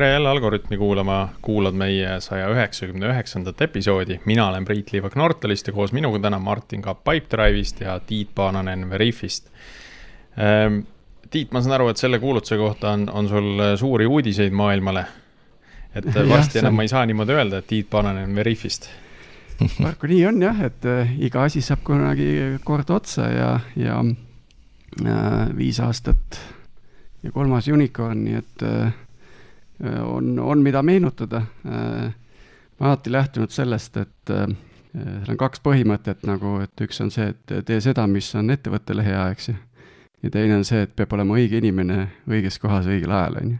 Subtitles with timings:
[0.00, 5.66] tere jälle Algorütmi kuulama, kuulad meie saja üheksakümne üheksandat episoodi, mina olen Priit Liivak Nortalist
[5.68, 9.50] ja koos minuga täna Martin Kapp Pipedrive'ist ja Tiit Paananen Veriffist
[10.40, 10.78] ähm,.
[11.30, 15.04] Tiit, ma saan aru, et selle kuulutuse kohta on, on sul suuri uudiseid maailmale.
[15.94, 18.88] et varsti enam ma ei saa niimoodi öelda, et Tiit Paananen Veriffist
[19.82, 22.30] paraku nii on jah, et äh, iga asi saab kunagi
[22.64, 26.40] kord otsa ja, ja äh, viis aastat
[27.22, 28.98] ja kolmas unicorn, nii et äh,
[29.82, 31.42] on, on, mida meenutada.
[31.66, 32.12] Äh,
[32.80, 34.46] ma alati lähtunud sellest, et äh,
[34.92, 39.04] seal on kaks põhimõtet nagu, et üks on see, et tee seda, mis on ettevõttele
[39.06, 39.56] hea, eks ju.
[40.24, 43.58] ja teine on see, et peab olema õige inimene õiges kohas õigel ajal, on ju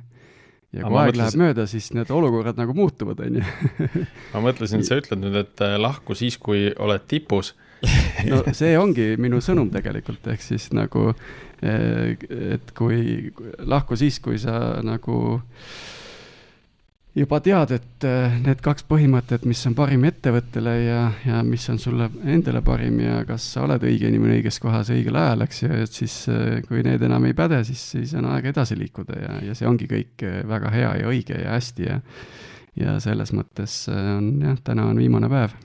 [0.70, 1.20] ja kui aeg mõtlesin...
[1.20, 3.46] läheb mööda, siis need olukorrad nagu muutuvad, on ju.
[4.34, 7.54] ma mõtlesin, et sa ütled nüüd, et lahku siis, kui oled tipus
[8.30, 11.14] no see ongi minu sõnum tegelikult, ehk siis nagu,
[11.64, 13.32] et kui
[13.64, 15.99] lahku siis, kui sa nagu äh,
[17.16, 21.80] juba tead, et äh, need kaks põhimõtet, mis on parim ettevõttele ja, ja mis on
[21.82, 25.72] sulle endale parim ja kas sa oled õige inimene õiges kohas õigel ajal, eks ju,
[25.86, 29.34] et siis äh, kui need enam ei päde, siis, siis on aeg edasi liikuda ja,
[29.48, 32.00] ja see ongi kõik äh, väga hea ja õige ja hästi ja
[32.78, 35.56] ja selles mõttes on jah, täna on viimane päev.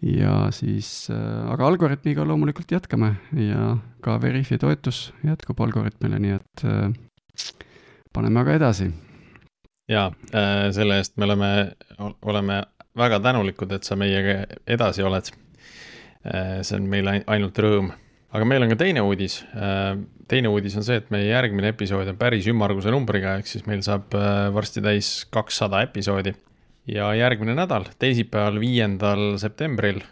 [0.00, 6.64] ja siis, aga Algorütmiga loomulikult jätkame ja ka Veriffi toetus jätkub Algorütmile, nii et
[8.16, 8.88] paneme aga edasi
[9.88, 11.50] ja äh, selle eest me oleme,
[12.22, 12.62] oleme
[12.96, 15.30] väga tänulikud, et sa meiega edasi oled.
[16.26, 17.92] Äh, see on meile ainult rõõm,
[18.34, 19.40] aga meil on ka teine uudis.
[19.54, 19.94] Äh,
[20.30, 23.84] teine uudis on see, et meie järgmine episood on päris ümmarguse numbriga, ehk siis meil
[23.86, 24.14] saab
[24.54, 26.34] varsti täis kakssada episoodi.
[26.86, 30.04] ja järgmine nädal, teisipäeval, viiendal septembril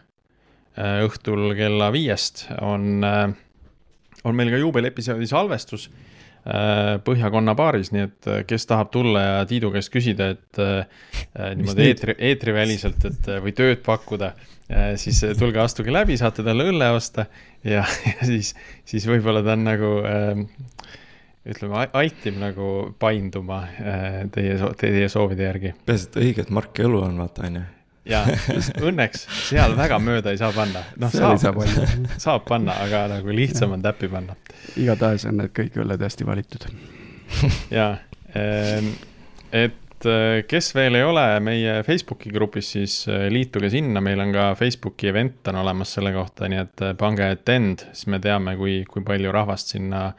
[0.74, 3.04] õhtul kella viiest on,
[4.24, 5.86] on meil ka juubeliepisoodi salvestus
[6.44, 10.84] Põhjakonna baaris, nii et äh, kes tahab tulla ja Tiidu käest küsida, et äh,
[11.56, 14.34] niimoodi eetri, eetriväliselt, et või tööd pakkuda,
[15.00, 17.26] siis tulge, astuge läbi, saate talle õlle osta
[17.64, 18.52] ja, ja siis,
[18.88, 19.92] siis võib-olla ta on nagu
[21.44, 22.68] ütleme, altib nagu
[23.00, 23.62] painduma
[24.36, 25.74] teie, teie soovide järgi.
[25.84, 27.64] peaasi, et õiget marki õlu on, vaata, on ju
[28.08, 28.22] ja
[28.88, 30.82] õnneks seal väga mööda ei saa panna.
[31.00, 32.18] noh, saab, saab, panna.
[32.20, 34.36] saab panna, aga nagu lihtsam on täppi panna.
[34.80, 36.68] igatahes on need kõik õlled hästi valitud.
[37.78, 37.88] ja,
[38.34, 44.34] et eh, kes veel ei ole meie Facebooki grupis, siis eh, liituge sinna, meil on
[44.34, 48.58] ka Facebooki event on olemas selle kohta, nii et eh, pange attend, siis me teame,
[48.60, 50.10] kui, kui palju rahvast sinna,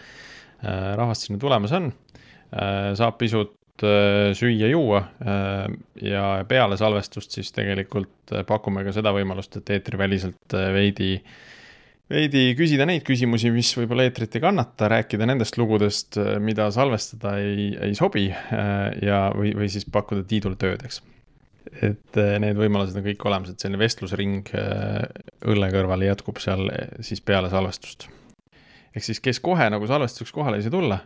[0.65, 1.91] rahvast sinna tulemas on.
[2.97, 5.65] saab pisut Äh, süüa-juua äh,
[6.05, 11.09] ja peale salvestust siis tegelikult äh, pakume ka seda võimalust, et eetriväliselt veidi,
[12.11, 17.73] veidi küsida neid küsimusi, mis võib-olla eetrit ei kannata, rääkida nendest lugudest, mida salvestada ei,
[17.89, 21.01] ei sobi ja, või, või siis pakkuda Tiidul tööd, eks.
[21.81, 24.53] et need võimalused on kõik olemas, et selline vestlusring
[25.51, 26.69] õlle kõrval jätkub seal
[27.03, 28.07] siis peale salvestust
[28.95, 31.01] ehk siis, kes kohe nagu salvestuseks kohale ei saa tulla,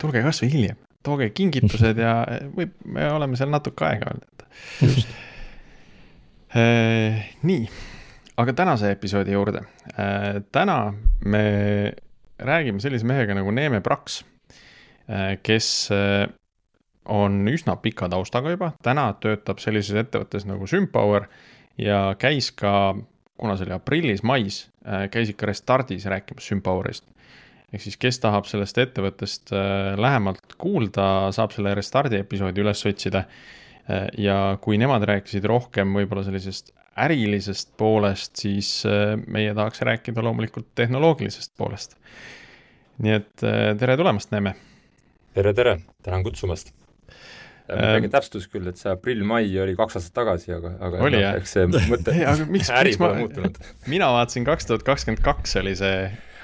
[0.00, 2.14] tulge kasvõi hiljem tooge kingitused ja
[2.56, 4.44] võib, me oleme seal natuke aega olnud, et
[4.88, 5.10] just
[6.60, 6.64] e,.
[7.46, 7.66] nii,
[8.40, 10.06] aga tänase episoodi juurde e,.
[10.54, 10.78] täna
[11.24, 11.44] me
[12.38, 15.70] räägime sellise mehega nagu Neeme Praks e,, kes
[17.04, 21.28] on üsna pika taustaga juba, täna töötab sellises ettevõttes nagu Sympower
[21.80, 22.94] ja käis ka,
[23.36, 24.60] kuna see oli aprillis-mais,
[25.12, 27.04] käis ikka Restardis rääkimas Sympowerist
[27.74, 33.24] ehk siis, kes tahab sellest ettevõttest äh, lähemalt kuulda, saab selle Restardi episoodi üles otsida.
[33.84, 36.72] Äh, ja kui nemad rääkisid rohkem võib-olla sellisest
[37.04, 41.98] ärilisest poolest, siis äh, meie tahaks rääkida loomulikult tehnoloogilisest poolest.
[43.02, 44.54] nii et tere tulemast, Neeme!
[45.34, 46.70] tere, tere, tänan kutsumast!
[47.64, 51.38] väike täpsustus küll, et see aprill-mai oli kaks aastat tagasi, aga, aga oli jah?
[51.40, 52.12] eks see mõte,
[52.78, 53.56] äri pole muutunud.
[53.90, 55.96] mina vaatasin kaks tuhat kakskümmend kaks oli see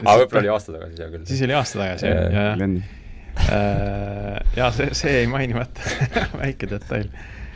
[0.05, 1.27] aga võib-olla oli aasta tagasi, hea küll.
[1.29, 2.99] siis oli aasta tagasi, jah, jah.
[3.41, 5.81] Äh, ja see, see jäi mainimata
[6.43, 7.09] väike detail.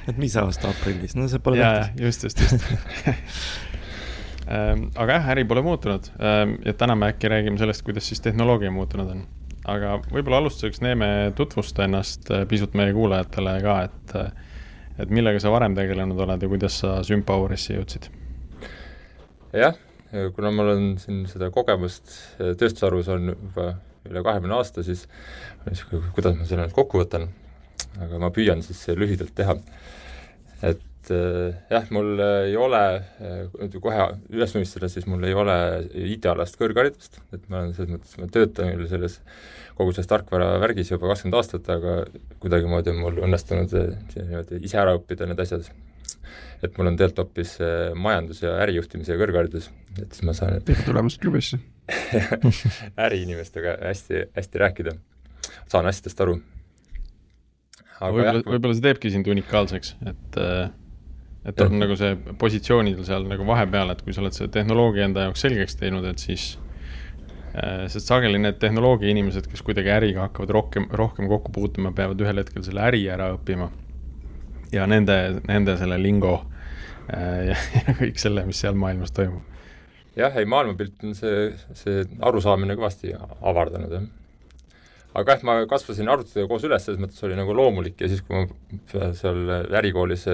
[0.09, 2.03] et mis aasta aprillis, no see pole tähtis.
[2.03, 2.65] just, just, just
[4.55, 8.23] ähm, aga jah, äri pole muutunud ähm, ja täna me äkki räägime sellest, kuidas siis
[8.25, 9.25] tehnoloogia muutunud on.
[9.65, 14.61] aga võib-olla alustuseks Neeme tutvusta ennast äh, pisut meie kuulajatele ka, et, äh,
[15.05, 18.13] et millega sa varem tegelenud oled ja kuidas sa Sympowerisse jõudsid?
[19.55, 19.75] jah
[20.37, 23.73] kuna mul on siin seda kogemust tööstusharus on juba
[24.11, 25.07] üle kahekümne aasta, siis
[26.15, 27.29] kuidas ma selle nüüd kokku võtan,
[28.05, 29.57] aga ma püüan siis lühidalt teha.
[30.65, 32.83] et äh, jah, mul ei ole,
[33.21, 35.57] äh, kohe üles tunnistada, siis mul ei ole
[36.15, 39.19] IT-alast kõrgharidust, et ma olen selles mõttes, ma töötan küll selles
[39.77, 42.05] kogu selles tarkvara värgis juba kakskümmend aastat, aga
[42.43, 45.69] kuidagimoodi on mul õnnestunud niimoodi ise ära õppida need asjad.
[46.63, 47.57] Et mul on tegelikult hoopis
[47.99, 51.61] majandus- ja ärijuhtimise kõrgharidus, et siis ma saan tere tulemast klubisse.
[53.07, 54.97] Äriinimestega hästi, hästi rääkida,
[55.69, 56.39] saan asjadest aru.
[58.01, 60.73] Võib-olla, võib-olla see teebki sind unikaalseks, et, äh,
[61.47, 65.29] et on nagu see positsioonidel seal nagu vahepeal, et kui sa oled selle tehnoloogia enda
[65.29, 66.55] jaoks selgeks teinud, et siis
[67.55, 72.21] äh, sest sageli need tehnoloogia inimesed, kes kuidagi äriga hakkavad rohkem, rohkem kokku puutuma, peavad
[72.25, 73.71] ühel hetkel selle äri ära õppima.
[74.73, 76.37] Ja nende, nende selle lingo
[77.13, 79.43] äh, ja, ja kõik selle, mis seal maailmas toimub.
[80.17, 84.13] jah, ei maailmapilt on see, see arusaamine kõvasti avardanud, jah
[85.15, 88.41] aga jah, ma kasvasin arvutitega koos üles, selles mõttes oli nagu loomulik ja siis, kui
[88.41, 90.27] ma seal ärikoolis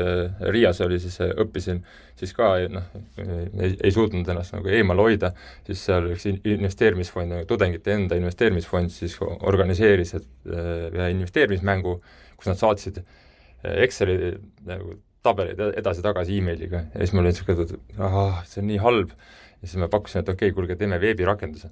[0.54, 1.82] Riias oli, siis õppisin,
[2.18, 2.86] siis ka noh,
[3.20, 5.34] ei, ei suutnud ennast nagu eemal hoida,
[5.68, 11.98] siis seal üks investeerimisfond, tudengite enda investeerimisfond siis organiseeris et, ühe investeerimismängu,
[12.40, 13.02] kus nad saatsid
[13.62, 14.34] Exceli
[14.66, 19.12] nagu tabeleid edasi-tagasi emailiga ja siis mul oli niisugune, et ahah, see on nii halb,
[19.60, 21.68] ja siis ma pakkusin, et okei okay,, kuulge, teeme veebirakenduse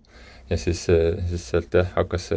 [0.50, 0.84] ja siis,
[1.30, 2.28] siis sealt jah, hakkas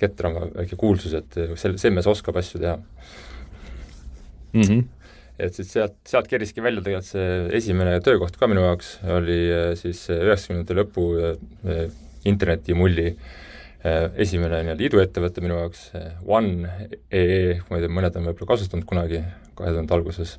[0.00, 2.76] ketrama väike kuulsus, et sel-, see mees oskab asju teha
[4.52, 4.62] mm.
[4.62, 4.84] -hmm.
[5.38, 9.72] et siis sealt, sealt keriski välja tegelikult see esimene töökoht ka minu jaoks, oli äh,
[9.78, 11.82] siis üheksakümnendate lõpu äh,
[12.26, 13.45] internetimulli äh,
[14.22, 15.90] esimene nii-öelda iduettevõte minu jaoks,
[16.26, 19.20] One.ee, ma ei tea, mõned on võib-olla kasutanud kunagi,
[19.58, 20.36] kahe tuhande alguses,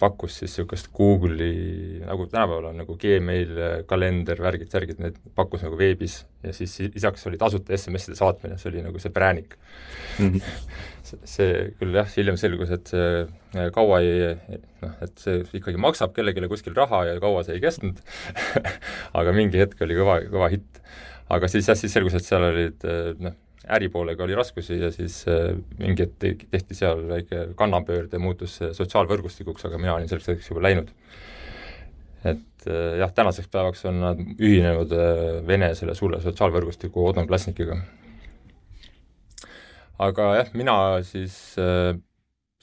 [0.00, 3.58] pakkus siis niisugust Google'i, nagu tänapäeval on nagu Gmail,
[3.88, 8.70] kalender, värgid, särgid, need pakkus nagu veebis ja siis lisaks oli tasuta SMS-ide saatmine, see
[8.72, 9.56] oli nagu see präänik
[10.18, 10.32] mm.
[10.32, 11.20] -hmm.
[11.24, 11.50] see
[11.80, 14.38] küll jah, hiljem selgus, et see äh, kaua ei
[14.82, 18.00] noh, et see ikkagi maksab kellelegi kuskil raha ja kaua see ei kestnud
[19.20, 20.82] aga mingi hetk oli kõva, kõva hitt.
[21.32, 23.34] Aga siis jah, siis selgus, et seal olid äh, noh,
[23.76, 29.80] äripoolega oli raskusi ja siis äh, mingi hetk tehti seal väike kannapöörde, muutus sotsiaalvõrgustikuks, aga
[29.82, 30.92] mina olin selleks hetkeks juba läinud.
[32.26, 34.94] et äh, jah, tänaseks päevaks on nad ühinenud
[35.46, 37.80] Vene selle suure sotsiaalvõrgustiku odonklassnikiga.
[40.06, 41.36] aga jah, mina siis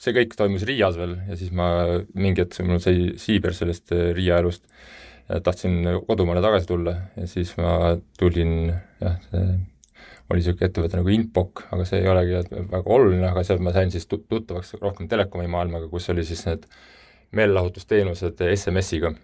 [0.04, 1.68] see kõik toimus Riias veel ja siis ma
[2.14, 4.64] mingi hetk, mul sai siiber sellest Riia elust,
[5.44, 9.16] tahtsin kodumaale tagasi tulla ja siis ma tulin jah,
[10.30, 12.40] oli niisugune ettevõte nagu Inpok, aga see ei olegi
[12.70, 16.66] väga oluline, aga seal ma sain siis tuttavaks rohkem telekomi maailmaga, kus oli siis need
[17.34, 19.14] meelelahutusteenused SMS-iga.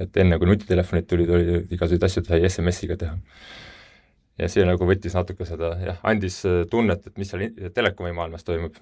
[0.00, 3.16] et enne, kui nutitelefonid tulid, oli igasuguseid asju sai SMS-iga teha.
[4.40, 6.40] ja see nagu võttis natuke seda, jah, andis
[6.70, 8.76] tunnet, et mis seal telekomi maailmas toimub.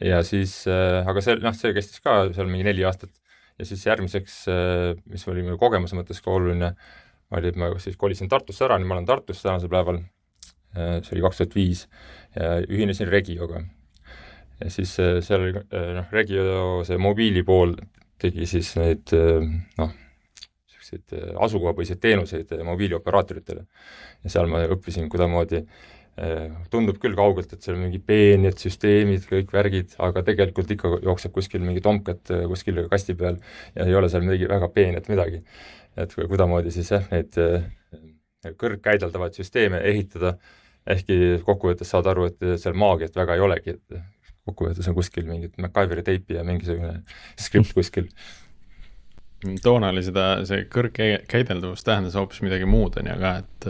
[0.00, 3.12] ja siis, aga see, noh, see kestis ka seal mingi neli aastat
[3.58, 4.42] ja siis järgmiseks,
[5.10, 6.74] mis oli minu kogemuse mõttes ka oluline,
[7.34, 10.02] oli, et ma siis kolisin Tartusse ära, nüüd ma olen Tartus tänasel päeval
[10.76, 11.86] Äh, see oli kaks tuhat viis,
[12.68, 13.62] ühinesin Regioga.
[14.60, 17.74] ja siis äh, seal oli äh, noh, Regio see mobiili pool
[18.20, 19.94] tegi siis neid noh,
[20.66, 23.64] niisuguseid asukohapõhiseid teenuseid mobiilioperaatoritele.
[24.24, 25.62] ja seal ma õppisin kuidagimoodi
[26.72, 31.60] tundub küll kaugelt, et seal mingi peened süsteemid, kõik värgid, aga tegelikult ikka jookseb kuskil
[31.60, 33.36] mingi tomkat kuskil kasti peal
[33.76, 35.42] ja ei ole seal midagi väga peenet midagi.
[35.96, 37.36] et kuidagimoodi siis jah, neid
[38.60, 40.36] kõrgkäideldavaid süsteeme ehitada
[40.86, 44.02] ehkki kokkuvõttes saad aru, et seal maagiat väga ei olegi, et
[44.46, 47.00] kokkuvõttes on kuskil mingit MacGyveri teipi ja mingisugune
[47.40, 48.10] skript kuskil.
[49.62, 53.68] toona oli seda, see kõrgkäideldavus tähendas hoopis midagi muud, on ju, aga et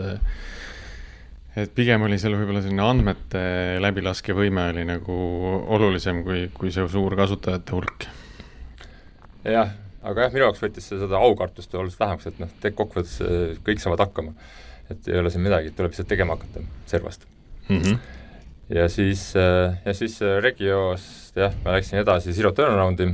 [1.57, 3.41] et pigem oli seal võib-olla selline andmete
[3.81, 5.17] läbilaskevõime oli nagu
[5.77, 8.07] olulisem kui, kui see suur kasutajate hulk.
[9.47, 9.73] jah,
[10.03, 14.05] aga jah, minu jaoks võttis see seda aukartust oluliselt vähemaks, et noh, kokkuvõttes kõik saavad
[14.07, 14.37] hakkama
[14.91, 17.25] et ei ole siin midagi, tuleb lihtsalt tegema hakata servast
[17.67, 17.77] mm.
[17.77, 17.97] -hmm.
[18.75, 23.09] ja siis, äh, ja siis äh, Regiost jah, ma läksin edasi Zero Turnaroundi,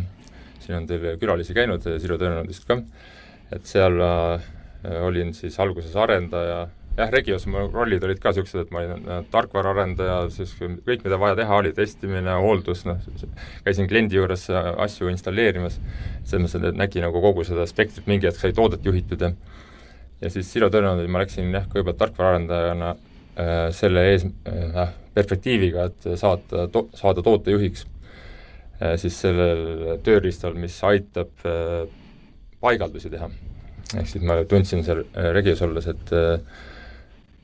[0.59, 2.81] siin on teil külalisi käinud äh, Zero Turnaroundist ka,
[3.51, 3.99] et seal
[4.83, 10.19] olin siis alguses arendaja, jah, Regios mu rollid olid ka niisugused, et ma olin tarkvaraarendaja,
[10.35, 13.01] siis kõik, mida vaja teha, oli testimine, hooldus, noh,
[13.65, 15.79] käisin kliendi juures asju installeerimas,
[16.23, 19.33] selles mõttes, et nägi nagu kogu seda spektrit, mingi hetk sai toodet juhitud ja
[20.23, 26.07] ja siis Silo Tõnundi ma läksin jah, kõigepealt tarkvaraarendajana äh, selle ees äh,, perspektiiviga, et
[26.19, 31.83] saada to,, saada tootejuhiks äh, siis sellel tööriistal, mis aitab äh,
[32.63, 33.29] paigaldusi teha.
[33.99, 36.63] ehk siis ma tundsin seal äh, Regios olles, et äh,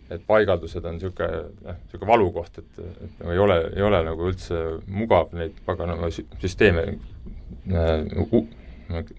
[0.09, 4.29] et paigaldused on niisugune, noh, niisugune valukoht, et, et nagu ei ole, ei ole nagu
[4.31, 8.07] üldse mugav neid paganama süsteeme äh,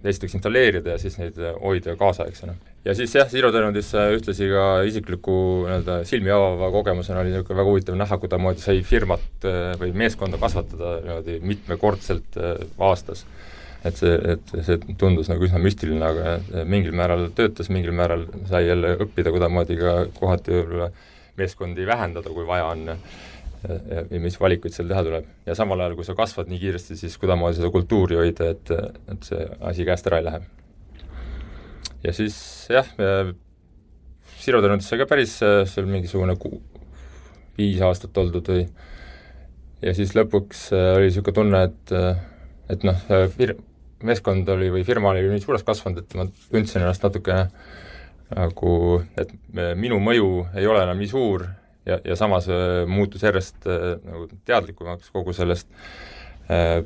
[0.04, 2.54] esiteks installeerida ja siis neid hoida kaasaegsena.
[2.84, 7.70] ja siis jah, Zero Turnidis ühtlasi ka isikliku nii-öelda silmi avava kogemusena oli niisugune väga
[7.70, 13.26] huvitav näha, kuidasmoodi sai firmat äh, või meeskonda kasvatada niimoodi mitmekordselt äh, aastas
[13.84, 18.66] et see, et see tundus nagu üsna müstiline, aga mingil määral töötas, mingil määral sai
[18.66, 20.90] jälle õppida kuidasmoodi ka kohati võib-olla
[21.40, 22.96] meeskondi vähendada, kui vaja on ja,
[24.10, 25.28] ja mis valikuid seal teha tuleb.
[25.46, 28.74] ja samal ajal, kui sa kasvad nii kiiresti, siis kuidasmoodi seda kultuuri hoida, et,
[29.14, 30.42] et see asi käest ära ei lähe.
[32.04, 32.36] ja siis
[32.72, 32.90] jah,
[34.40, 36.62] Siroteenutis sai ka päris seal mingisugune ku-,
[37.58, 38.62] viis aastat oldud või
[39.84, 41.96] ja siis lõpuks oli niisugune tunne, et
[42.70, 43.02] et noh,
[43.34, 43.58] fir-,
[44.06, 47.48] meeskond oli või firma oli nii suureks kasvanud, et ma tundsin ennast natukene
[48.30, 48.74] nagu,
[49.18, 49.32] et
[49.78, 51.46] minu mõju ei ole enam nii suur
[51.86, 55.68] ja, ja samas äh, muutus järjest äh, nagu teadlikumaks kogu sellest
[56.50, 56.84] äh,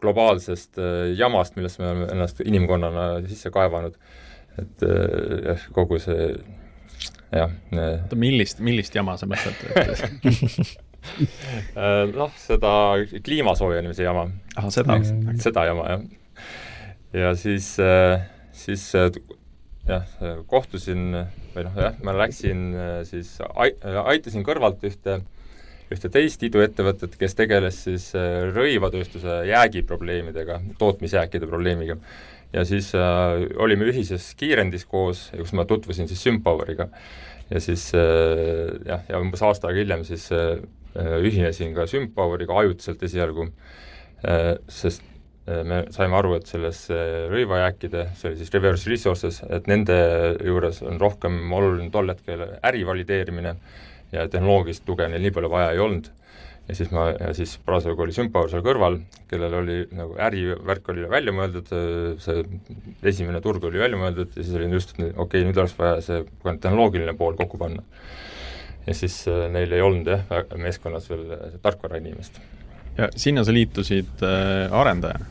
[0.00, 3.98] globaalsest äh, jamast, millesse me oleme ennast inimkonnana sisse kaevanud,
[4.58, 6.30] et äh, kogu see
[7.30, 7.52] jah.
[7.70, 9.60] oota, millist, millist jama sa mõtled
[12.20, 12.72] noh, seda
[13.24, 14.28] kliima soojenemise jama.
[14.56, 14.98] ahah, seda?
[15.40, 16.06] seda jama, jah.
[17.24, 19.10] ja siis, äh, siis äh,
[19.88, 20.06] jah,
[20.50, 21.12] kohtusin
[21.54, 22.72] või noh, jah, ma läksin
[23.08, 25.20] siis, aitasin kõrvalt ühte,
[25.90, 28.10] ühte teist iduettevõtet, kes tegeles siis
[28.54, 31.96] rõivatööstuse jäägiprobleemidega, tootmisjääkide probleemiga.
[32.52, 36.88] ja siis äh, olime ühises kiirendis koos, kus ma tutvusin siis Sympoweriga.
[37.50, 42.58] ja siis äh, jah, ja umbes aasta aega hiljem siis äh, Äh, ühinesin ka Sympoweriga
[42.62, 43.48] ajutiselt esialgu,
[44.26, 45.02] äh, sest
[45.46, 46.86] äh, me saime aru, et selles
[47.30, 49.98] rõivajääkide, see oli siis reverse resources, et nende
[50.46, 53.56] juures on rohkem oluline tol hetkel äri valideerimine
[54.12, 56.10] ja tehnoloogilist tuge neil nii palju vaja ei olnud.
[56.68, 61.08] ja siis ma, ja siis parasjagu oli Sympower seal kõrval, kellel oli nagu ärivärk oli
[61.10, 61.70] välja mõeldud,
[62.22, 62.44] see
[63.10, 65.98] esimene turg oli välja mõeldud ja siis oli just, et okei okay,, nüüd oleks vaja
[66.04, 67.82] see tehnoloogiline pool kokku panna
[68.90, 70.24] ja siis äh, neil ei olnud jah,
[70.58, 72.40] meeskonnas veel äh, tarkvarainimest.
[72.98, 75.28] ja sinna sa liitusid äh, arendajana?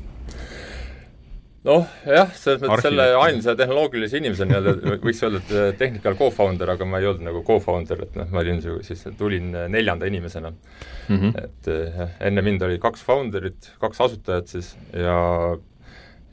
[1.68, 6.72] noh, jah, selles mõttes selle ainsa tehnoloogilise inimesena nii-öelda võiks öelda, et äh, technical co-founder,
[6.75, 11.18] aga ma ei olnud nagu co-founder, et noh, ma olin siis, tulin neljanda inimesena mm.
[11.18, 11.44] -hmm.
[11.44, 15.18] et jah, enne mind oli kaks founder'it, kaks asutajat siis ja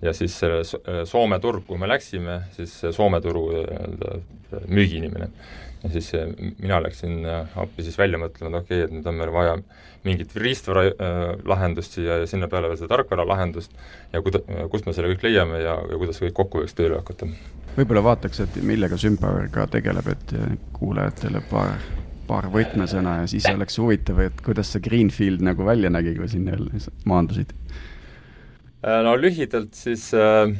[0.04, 0.62] ja siis selle
[1.08, 4.18] Soome turg, kuhu me läksime, siis Soome turu nii-öelda
[4.68, 5.30] müügiinimene
[5.86, 6.28] ja siis äh,
[6.58, 9.56] mina läksin äh, appi siis välja mõtlema, et okei okay,, et nüüd on meil vaja
[10.06, 13.74] mingit riistvara äh, lahendust siia ja sinna peale veel seda tarkvara lahendust
[14.12, 17.28] ja kuida-, kust me selle kõik leiame ja, ja kuidas kõik kokku võiks tööle hakata.
[17.76, 18.98] võib-olla vaataks, et millega
[19.54, 20.36] ka tegeleb, et
[20.76, 21.76] kuulajatele paar,
[22.26, 26.58] paar võtmesõna ja siis oleks huvitav, et kuidas see Greenfield nagu välja nägi, kui sinna
[27.04, 27.52] maandusid?
[28.82, 30.54] no lühidalt siis Äh,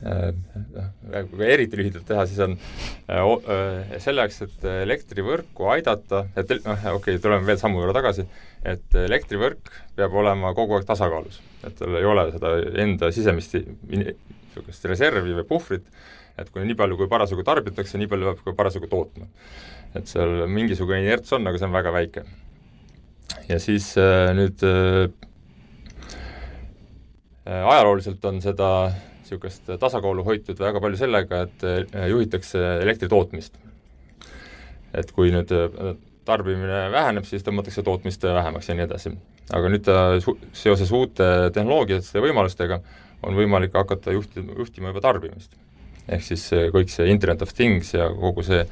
[0.00, 2.56] kui eriti lühidalt teha, siis on
[3.08, 8.26] äh, äh, selleks, et elektrivõrku aidata, et noh, okei okay,, tuleme veel sammu võrra tagasi,
[8.66, 12.52] et elektrivõrk peab olema kogu aeg tasakaalus, et tal ei ole seda
[12.84, 13.56] enda sisemist
[13.88, 15.88] niisugust reservi või puhvrit,
[16.36, 19.30] et kui nii palju, kui parasjagu tarbitakse, nii palju peab ka parasjagu tootma.
[19.96, 22.26] et seal mingisugune inerts on, aga see on väga väike.
[23.48, 23.94] ja siis
[24.36, 24.60] nüüd
[27.46, 28.70] ajalooliselt on seda
[29.26, 33.58] niisugust tasakaalu hoitud väga palju sellega, et äh, juhitakse elektri tootmist.
[34.96, 39.16] et kui nüüd äh, tarbimine väheneb, siis tõmmatakse tootmist vähemaks ja nii edasi.
[39.52, 40.18] aga nüüd äh,
[40.52, 42.80] seoses uute tehnoloogiate võimalustega
[43.26, 45.52] on võimalik hakata juhti-, juhtima juba tarbimist.
[46.08, 48.62] ehk siis kõik see Internet of Things ja kogu see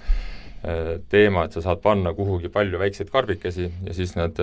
[1.12, 4.38] teema, et sa saad panna kuhugi palju väikseid karbikesi ja siis nad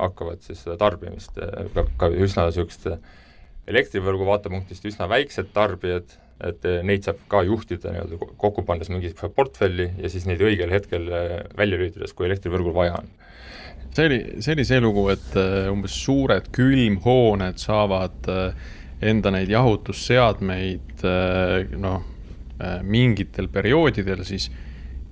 [0.00, 1.36] hakkavad siis seda tarbimist
[1.74, 2.88] ka, ka üsna niisugust
[3.70, 6.14] elektrivõrgu vaatepunktist üsna väiksed tarbijad,
[6.46, 10.72] et eh, neid saab ka juhtida nii-öelda kokku pannes mingisuguse portfelli ja siis neid õigel
[10.72, 13.10] hetkel eh, välja lülitades, kui elektrivõrgul vaja on.
[13.96, 18.32] see oli, see oli see lugu, et eh, umbes suured külmhooned saavad
[19.00, 21.04] enda neid jahutusseadmeid
[21.80, 22.02] noh,
[22.84, 24.50] mingitel perioodidel siis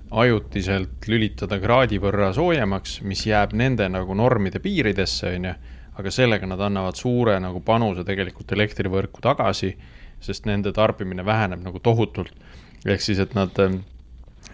[0.09, 5.55] ajutiselt lülitada kraadi võrra soojemaks, mis jääb nende nagu normide piiridesse, on ju
[5.99, 9.73] aga sellega nad annavad suure nagu panuse tegelikult elektrivõrku tagasi,
[10.23, 12.31] sest nende tarbimine väheneb nagu tohutult.
[12.85, 13.57] ehk siis, et nad,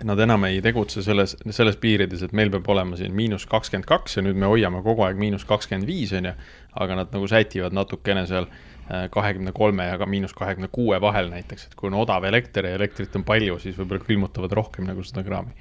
[0.04, 4.18] nad enam ei tegutse selles, selles piirides, et meil peab olema siin miinus kakskümmend kaks
[4.18, 6.34] ja nüüd me hoiame kogu aeg miinus kakskümmend viis, on ju,
[6.82, 11.30] aga nad nagu sätivad natukene seal äh, kahekümne kolme ja ka miinus kahekümne kuue vahel
[11.30, 15.06] näiteks, et kui on odav elekter ja elektrit on palju, siis võib-olla külmutavad rohkem nagu
[15.06, 15.54] seda kraami.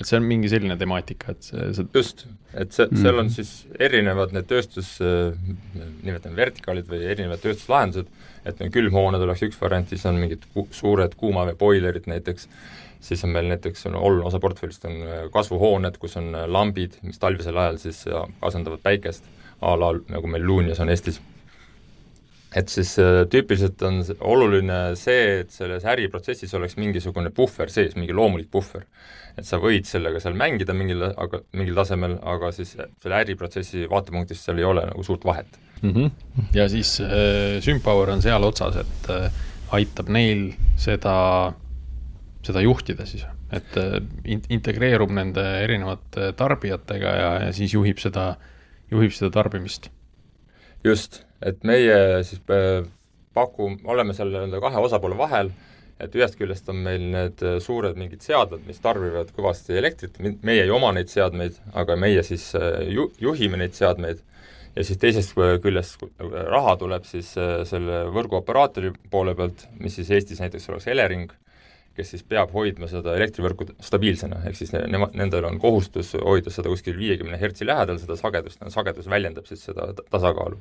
[0.00, 3.34] Et see on mingi selline temaatika, et see, see just, et see, seal on Mhm.
[3.36, 4.96] siis erinevad need tööstus,
[6.02, 8.08] nimetame vertikaalid või erinevad tööstuslahendused,
[8.44, 12.48] et no külmhooned oleks üks variant, siis on mingid ku-, suured kuumaveeboilerid näiteks,
[13.04, 16.98] siis on meil näiteks, on oluline osa portfellist on äh, kasvuhooned, kus on äh, lambid,
[17.02, 19.24] mis talvisel ajal siis äh, asendavad päikest,
[19.64, 21.20] a la nagu meil Luunjas on Eestis.
[22.54, 28.12] et siis äh, tüüpiliselt on oluline see, et selles äriprotsessis oleks mingisugune puhver sees, mingi
[28.14, 28.84] loomulik puhver.
[29.38, 34.46] Et sa võid sellega seal mängida mingil, aga mingil tasemel, aga siis selle äriprotsessi vaatepunktist
[34.46, 35.58] seal ei ole nagu suurt vahet.
[35.82, 35.90] mm.
[35.90, 36.46] -hmm.
[36.54, 39.30] ja siis äh, Sympower on seal otsas, et äh,
[39.72, 41.52] aitab neil seda,
[42.42, 48.36] seda juhtida siis, et äh, in- integreerub nende erinevate tarbijatega ja, ja siis juhib seda,
[48.90, 49.90] juhib seda tarbimist.
[50.84, 52.86] just, et meie siis äh,
[53.34, 55.50] paku-, oleme seal nii-öelda kahe osapoole vahel,
[56.02, 60.64] et ühest küljest on meil need äh, suured mingid seadmed, mis tarbivad kõvasti elektrit, meie
[60.66, 64.22] ei oma neid seadmeid, aga meie siis äh, ju-, juhime neid seadmeid,
[64.74, 70.10] ja siis teisest küljest kui raha tuleb siis äh, selle võrguoperaatori poole pealt, mis siis
[70.14, 71.30] Eestis näiteks oleks Elering,
[71.96, 76.50] kes siis peab hoidma seda elektrivõrku stabiilsena, ehk siis ne-, nema-, nendel on kohustus hoida
[76.50, 80.58] seda kuskil viiekümne hertsi lähedal, seda sagedust, sagedus väljendab siis seda ta- tasakaalu.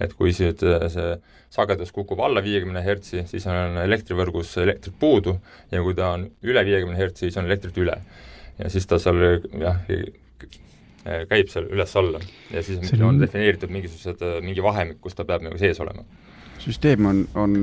[0.00, 1.10] et kui nüüd äh, see
[1.52, 5.36] sagedus kukub alla viiekümne hertsi, siis on elektrivõrgus elektrit puudu
[5.72, 7.98] ja kui ta on üle viiekümne hertsi, siis on elektrit üle.
[8.58, 9.20] ja siis ta seal
[9.60, 9.82] jah,
[11.30, 12.20] käib seal üles-alla
[12.52, 16.04] ja siis on, on- on defineeritud mingisugused, mingi vahemik, kus ta peab nagu sees olema.
[16.60, 17.54] Süsteem on, on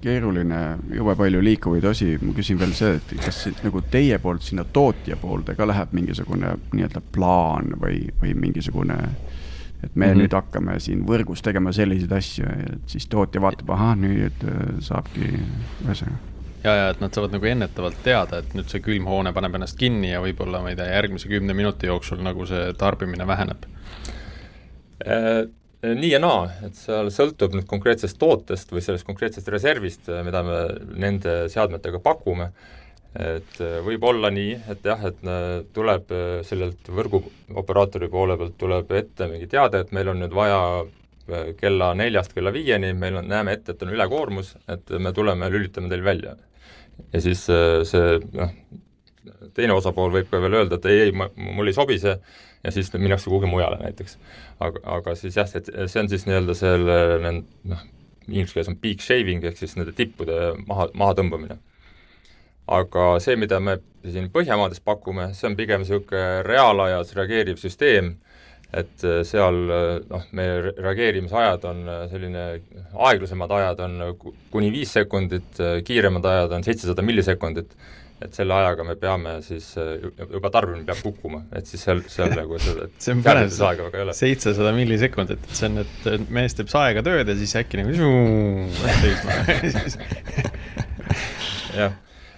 [0.00, 0.60] keeruline,
[0.94, 5.18] jube palju liikuvaid osi, ma küsin veel see, et kas nagu teie poolt sinna tootja
[5.20, 8.96] poolde ka läheb mingisugune nii-öelda plaan või, või mingisugune,
[9.82, 10.12] et me mm.
[10.12, 10.22] -hmm.
[10.22, 15.28] nüüd hakkame siin võrgus tegema selliseid asju, et siis tootja vaatab, ahah, nüüd äh, saabki,
[15.84, 16.16] ühesõnaga.
[16.64, 20.14] ja, ja et nad saavad nagu ennetavalt teada, et nüüd see külmhoone paneb ennast kinni
[20.14, 23.68] ja võib-olla, ma ei tea, järgmise kümne minuti jooksul nagu see tarbimine väheneb.
[25.84, 30.42] Äh, nii ja naa, et seal sõltub nüüd konkreetsest tootest või sellest konkreetsest reservist, mida
[30.46, 30.58] me
[30.96, 32.50] nende seadmetega pakume,
[33.16, 38.56] et äh, võib olla nii, et jah, et äh, tuleb äh, sellelt võrguoperaatori poole pealt
[38.60, 43.20] tuleb ette mingi teade, et meil on nüüd vaja äh, kella neljast kella viieni, meil
[43.20, 46.36] on, näeme ette, et on ülekoormus, et me tuleme, lülitame teil välja.
[47.12, 48.52] ja siis äh, see noh,
[49.56, 52.16] teine osapool võib ka veel öelda, et ei, ei, mul ei sobi see,
[52.66, 54.18] ja siis minnakse kuhugi mujale näiteks.
[54.60, 56.98] aga, aga siis jah, et see on siis nii-öelda selle
[57.30, 57.86] noh,
[58.26, 61.58] inglise keeles on peak shaving ehk siis nende tippude maha, mahatõmbamine.
[62.66, 68.16] aga see, mida me siin Põhjamaades pakume, see on pigem niisugune reaalajas reageeriv süsteem,
[68.74, 69.60] et äh, seal
[70.10, 72.46] noh, meie re- reageerimisajad on äh, selline,
[73.08, 77.70] aeglasemad ajad on ku- kuni viis sekundit, kiiremad ajad on seitsesada millisekundit,
[78.24, 82.32] et selle ajaga me peame siis, ju- juba tarbimine peab kukkuma, et siis seal, seal
[82.36, 83.50] nagu seda, see on põnev,
[84.16, 87.92] seitsesada millisekundit, et see on, et mees teeb saega tööd ja siis äkki nagu
[91.80, 91.92] jah,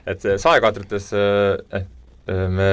[0.09, 1.85] et see saekaatrites eh,
[2.29, 2.71] eh, me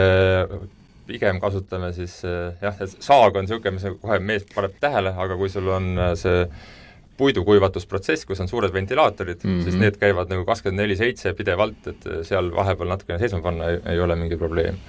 [1.06, 5.38] pigem kasutame siis eh, jah, et saag on niisugune, mis kohe mees paneb tähele, aga
[5.40, 6.46] kui sul on eh, see
[7.18, 9.52] puidukuivatusprotsess, kus on suured ventilaatorid mm.
[9.52, 9.64] -hmm.
[9.64, 13.72] siis need käivad nagu kakskümmend neli seitse pidevalt, et eh, seal vahepeal natukene seisma panna
[13.72, 14.80] ei, ei ole mingi probleem.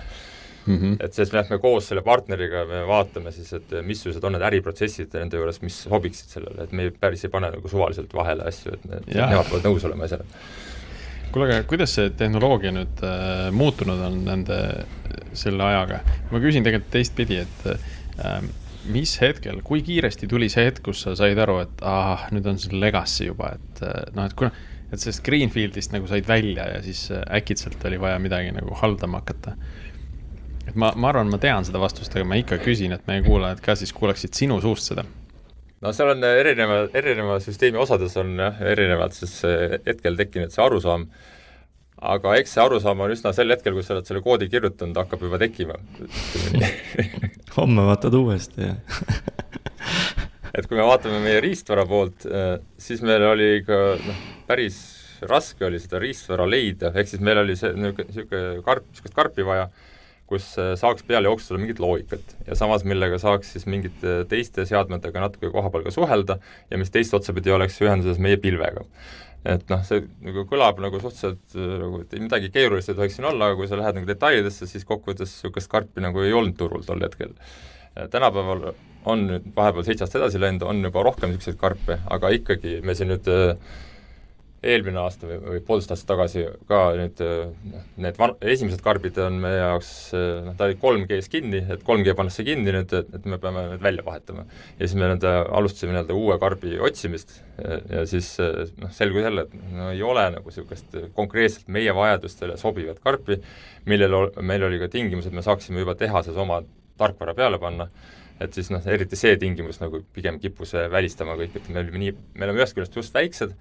[0.67, 0.97] -hmm.
[1.01, 5.41] et siis me koos selle partneriga, me vaatame siis, et missugused on need äriprotsessid nende
[5.41, 9.11] juures, mis sobiksid sellele, et me päris ei pane nagu suvaliselt vahele asju, et need,
[9.15, 10.27] nemad peavad nõus olema asjaga.
[11.33, 14.61] kuule, aga kuidas see tehnoloogia nüüd äh, muutunud on nende,
[15.35, 16.03] selle ajaga?
[16.33, 18.39] ma küsin tegelikult teistpidi, et äh,
[18.93, 22.59] mis hetkel, kui kiiresti tuli see hetk, kus sa said aru, et ah, nüüd on
[22.61, 24.53] see legacy juba, et äh, noh, et kuna,
[24.93, 29.23] et sellest Greenfieldist nagu said välja ja siis äh, äkitselt oli vaja midagi nagu haldama
[29.23, 29.57] hakata.
[30.67, 33.63] et ma, ma arvan, ma tean seda vastust, aga ma ikka küsin, et meie kuulajad
[33.65, 35.07] ka siis kuulaksid sinu suust seda.
[35.83, 40.65] no seal on erineva, erineva süsteemi osades on jah, erinevalt siis eh, hetkel tekkinud see
[40.65, 41.09] arusaam,
[41.97, 45.25] aga eks see arusaam on üsna sel hetkel, kui sa oled selle koodi kirjutanud, hakkab
[45.29, 45.79] juba tekkima.
[47.57, 48.77] Homme vaatad uuesti ja
[50.57, 52.25] et kui me vaatame meie riistvara poolt,
[52.81, 54.79] siis meil oli ka noh, päris
[55.25, 59.47] raske oli seda riistvara leida, ehk siis meil oli see niisugune, niisugune karp, niisugust karpi
[59.47, 59.69] vaja,
[60.31, 62.35] kus eh, saaks peale jooksutada mingit loogikat.
[62.49, 67.15] Ja samas, millega saaks siis mingite teiste seadmetega natuke kohapeal ka suhelda ja mis teist
[67.17, 68.85] otsapidi oleks ühenduses meie pilvega.
[69.47, 73.29] Et noh, see nagu kõlab nagu suhteliselt eh, nagu, et midagi keerulist ei tohiks siin
[73.31, 76.85] olla, aga kui sa lähed nagu detailidesse, siis kokkuvõttes niisugust karpi nagu ei olnud turul
[76.87, 77.35] tol hetkel.
[78.13, 78.75] Tänapäeval
[79.09, 82.97] on nüüd vahepeal seitse aastat edasi läinud, on juba rohkem niisuguseid karpe, aga ikkagi me
[82.99, 83.55] siin nüüd äh,
[84.67, 87.21] eelmine aasta või, või poolteist aastat tagasi ka nüüd
[88.03, 92.47] need van-, esimesed karbid on meie jaoks noh, ta oli 3G-s kinni, et 3G pannakse
[92.47, 94.47] kinni nüüd, et, et me peame need välja vahetama.
[94.79, 99.47] ja siis me nii-öelda alustasime nii-öelda uue karbi otsimist ja, ja siis noh, selgus jälle,
[99.47, 103.41] et no ei ole nagu niisugust konkreetselt meie vajadustele sobivat karpi,
[103.91, 106.63] millel ol-, meil oli ka tingimus, et me saaksime juba tehases oma
[106.99, 107.89] tarkvara peale panna,
[108.41, 112.15] et siis noh, eriti see tingimus nagu pigem kippus välistama kõik, et me olime nii,
[112.37, 113.55] me oleme ühest küljest just väiksed,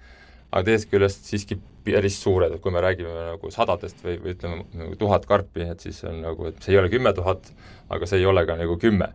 [0.52, 4.62] aga teisest küljest siiski päris suured, et kui me räägime nagu sadadest või, või ütleme
[4.80, 7.50] nagu tuhat karpi, et siis on nagu, et see ei ole kümme tuhat,
[7.94, 9.12] aga see ei ole ka nagu kümme.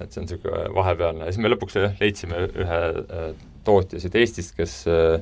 [0.00, 3.24] et see on niisugune vahepealne ja siis me lõpuks leidsime ühe äh,
[3.68, 5.20] tootja siit Eestist, kes äh,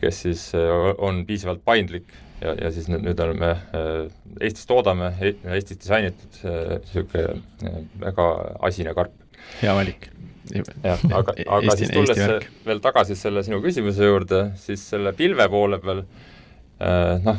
[0.00, 3.52] kes siis äh, on piisavalt paindlik ja, ja siis nüüd, nüüd oleme
[4.40, 8.26] Eestis toodame, Eestis disainitud niisugune väga
[8.66, 9.14] asine karp.
[9.62, 10.10] hea valik
[10.54, 15.12] jah, aga, aga Eesti, siis tulles Eesti veel tagasi selle sinu küsimuse juurde, siis selle
[15.16, 17.38] pilve poole peal äh, noh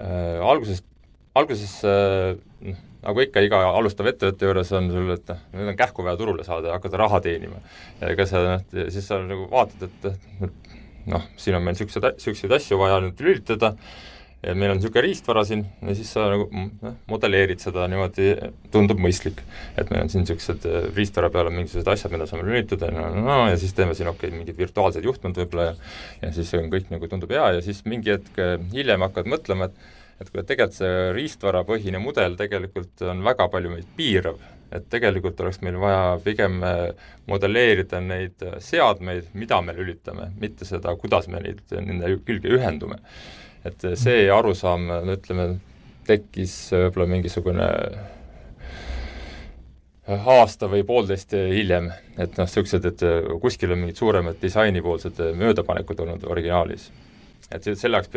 [0.00, 0.82] äh,, alguses,
[1.36, 5.78] alguses äh, noh, nagu ikka iga alustava ettevõtte juures on sul, et noh, nüüd on
[5.78, 7.60] kähku vaja turule saada ja hakata raha teenima.
[8.00, 10.52] ja ega sa noh, siis sa nagu vaatad, et
[11.12, 13.74] noh, siin on meil niisuguseid, niisuguseid asju vaja nüüd lülitada,
[14.46, 18.28] ja meil on niisugune riistvara siin ja siis sa nagu noh, modelleerid seda niimoodi,
[18.74, 19.42] tundub mõistlik.
[19.76, 23.08] et meil on siin niisugused äh, riistvara peal on mingisugused asjad, mida saame lülitada no,
[23.14, 25.76] no, no, ja siis teeme siin okei okay,, mingeid virtuaalseid juhtmeid võib-olla ja
[26.22, 29.70] ja siis on kõik nagu tundub hea ja siis mingi hetk äh, hiljem hakkad mõtlema,
[29.70, 34.38] et et kuule, tegelikult see riistvarapõhine mudel tegelikult on väga palju meid piirav,
[34.72, 36.86] et tegelikult oleks meil vaja pigem äh,
[37.28, 43.02] modelleerida neid seadmeid, mida me lülitame, mitte seda, kuidas me neid, nende külge ühendume
[43.66, 45.56] et see arusaam, no ütleme,
[46.06, 47.70] tekkis võib-olla mingisugune
[50.06, 53.02] aasta või poolteist hiljem, et noh, niisugused, et
[53.42, 56.90] kuskil on mingid suuremad disainipoolsed möödapanekud olnud originaalis.
[57.50, 58.10] et selle jaoks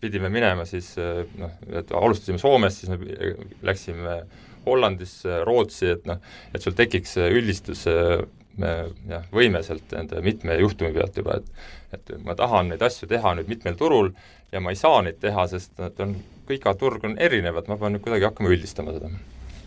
[0.00, 4.22] pidime minema siis noh, et alustasime Soomest, siis me läksime
[4.66, 6.18] Hollandisse, Rootsi, et noh,
[6.54, 12.36] et sul tekiks üldistus jah, võime sealt nende mitme juhtumi pealt juba, et et ma
[12.36, 14.12] tahan neid asju teha nüüd mitmel turul
[14.52, 16.14] ja ma ei saa neid teha, sest nad on,
[16.52, 19.10] iga turg on erinev, et ma pean nüüd kuidagi hakkama üldistama seda.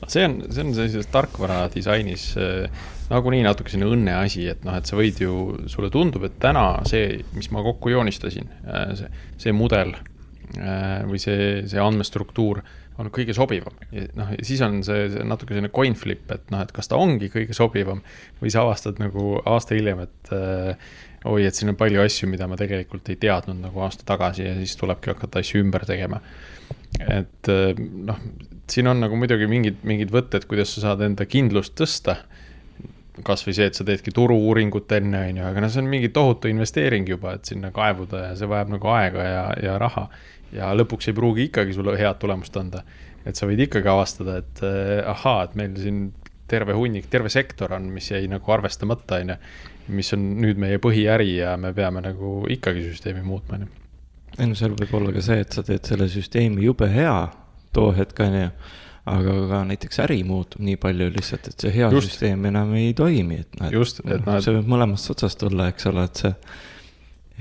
[0.10, 4.78] see on, see on sellises tarkvara disainis äh, nagunii natuke selline õnne asi, et noh,
[4.78, 5.36] et sa võid ju,
[5.70, 9.12] sulle tundub, et täna see, mis ma kokku joonistasin äh,, see,
[9.46, 12.64] see mudel äh, või see, see andmestruktuur
[13.02, 13.78] on kõige sobivam.
[14.18, 17.00] noh, ja siis on see, see natuke selline coin flip, et noh, et kas ta
[17.02, 18.02] ongi kõige sobivam
[18.42, 20.34] või sa avastad nagu aasta hiljem, et
[21.26, 24.56] oi, et siin on palju asju, mida ma tegelikult ei teadnud nagu aasta tagasi ja
[24.58, 26.22] siis tulebki hakata asju ümber tegema.
[27.02, 28.18] et eh, noh,
[28.72, 32.24] siin on nagu muidugi mingid, mingid võtted, kuidas sa saad enda kindlust tõsta.
[33.28, 36.50] kasvõi see, et sa teedki turu-uuringut enne, on ju, aga noh, see on mingi tohutu
[36.50, 40.08] investeering juba, et sinna kaevuda ja see vajab nagu aega ja, ja raha.
[40.56, 42.84] ja lõpuks ei pruugi ikkagi sulle head tulemust anda.
[43.26, 46.08] et sa võid ikkagi avastada, et eh, ahaa, et meil siin
[46.52, 49.38] terve hunnik, terve sektor on, mis jäi nagu arvestamata, on ju
[49.88, 53.72] mis on nüüd meie põhiäri ja me peame nagu ikkagi süsteemi muutma, on ju.
[54.38, 57.15] ei no seal võib olla ka see, et sa teed selle süsteemi jube hea
[57.76, 58.50] too hetk, on ju,
[59.12, 62.12] aga ka näiteks äri muutub nii palju lihtsalt, et see hea just.
[62.12, 65.89] süsteem enam ei toimi, et noh, et, et noh, see võib mõlemast otsast olla, eks
[65.91, 66.34] ole, et see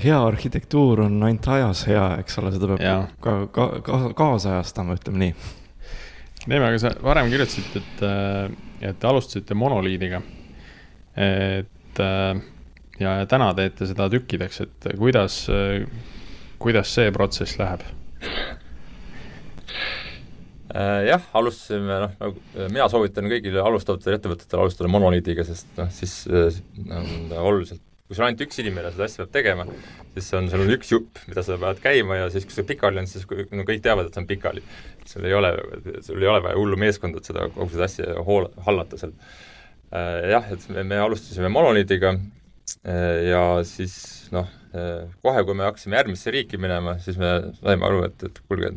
[0.00, 2.94] hea arhitektuur on ainult ajas hea, eks ole, seda peab ja.
[3.20, 5.34] ka, ka, ka kaasajastama, ütleme nii.
[6.48, 8.06] Neeme, aga sa varem kirjutasid, et,
[8.88, 10.22] et alustasite monoliidiga.
[11.20, 12.40] et et äh,
[13.02, 15.42] ja, täna teete seda tükkideks, et kuidas,
[16.62, 17.84] kuidas see protsess läheb?
[20.70, 26.22] Äh, jah, alustasime, noh, nagu mina soovitan kõigile alustavatele ettevõtetele alustada monoliidiga, sest noh, siis
[26.30, 29.64] on oluliselt kui sul ainult üks inimene seda asja peab tegema,
[30.16, 32.98] siis on, sul on üks jupp, mida sa pead käima ja siis, kui see pikali
[32.98, 33.22] on, siis
[33.54, 34.64] no kõik teavad, et see on pikali.
[35.06, 35.52] sul ei ole,
[36.02, 39.59] sul ei ole vaja hullu meeskonda, et seda, kogu seda asja hool-, hallata seal Äh,
[39.90, 43.96] jah, et me, me alustasime monoliidiga äh, ja siis
[44.34, 48.38] noh, äh, kohe, kui me hakkasime järgmisse riiki minema, siis me saime aru, et, et
[48.46, 48.74] kuulge,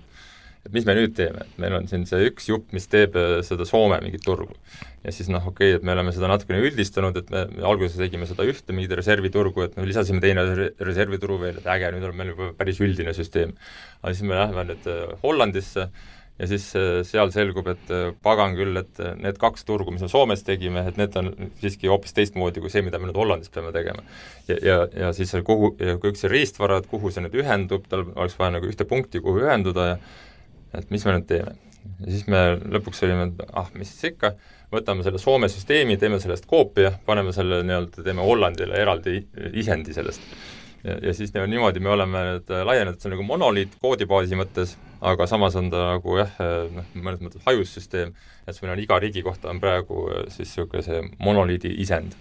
[0.63, 3.67] et mis me nüüd teeme, et meil on siin see üks jupp, mis teeb seda
[3.67, 4.55] Soome mingit turgu.
[5.03, 7.99] ja siis noh, okei okay,, et me oleme seda natukene üldistanud, et me, me alguses
[7.99, 10.47] tegime seda ühte mingit reserviturgu, et me lisasime teine
[10.79, 13.53] reservituru veel, et äge, nüüd on meil juba päris üldine süsteem.
[14.01, 14.89] aga siis me lähme nüüd
[15.21, 15.91] Hollandisse
[16.39, 20.01] ja siis äh, seal selgub, et äh, pagan küll, et äh, need kaks turgu, mis
[20.03, 21.29] me Soomes tegime, et need on
[21.61, 24.05] siiski hoopis teistmoodi kui see, mida me nüüd Hollandis peame tegema.
[24.49, 28.39] ja, ja, ja siis kuhu, kui üks riistvara, et kuhu see nüüd ühendub, tal oleks
[28.39, 29.99] vaja nagu ühte punkti, kuhu ühenduda ja
[30.79, 31.53] et mis me nüüd teeme.
[32.01, 32.43] ja siis me
[32.77, 34.33] lõpuks olime, et ah, mis siis ikka,
[34.73, 39.19] võtame selle Soome süsteemi, teeme sellest koopia, paneme selle nii-öelda, teeme Hollandile eraldi
[39.61, 40.25] isendi sellest
[40.83, 45.27] ja, ja siis niimoodi me oleme nüüd laienenud, see on nagu monoliit koodibaasi mõttes, aga
[45.27, 46.37] samas on ta nagu jah,
[46.73, 48.13] noh, mõnes mõttes hajussüsteem,
[48.47, 52.15] et meil on iga riigi kohta on praegu siis niisugune see monoliidi isend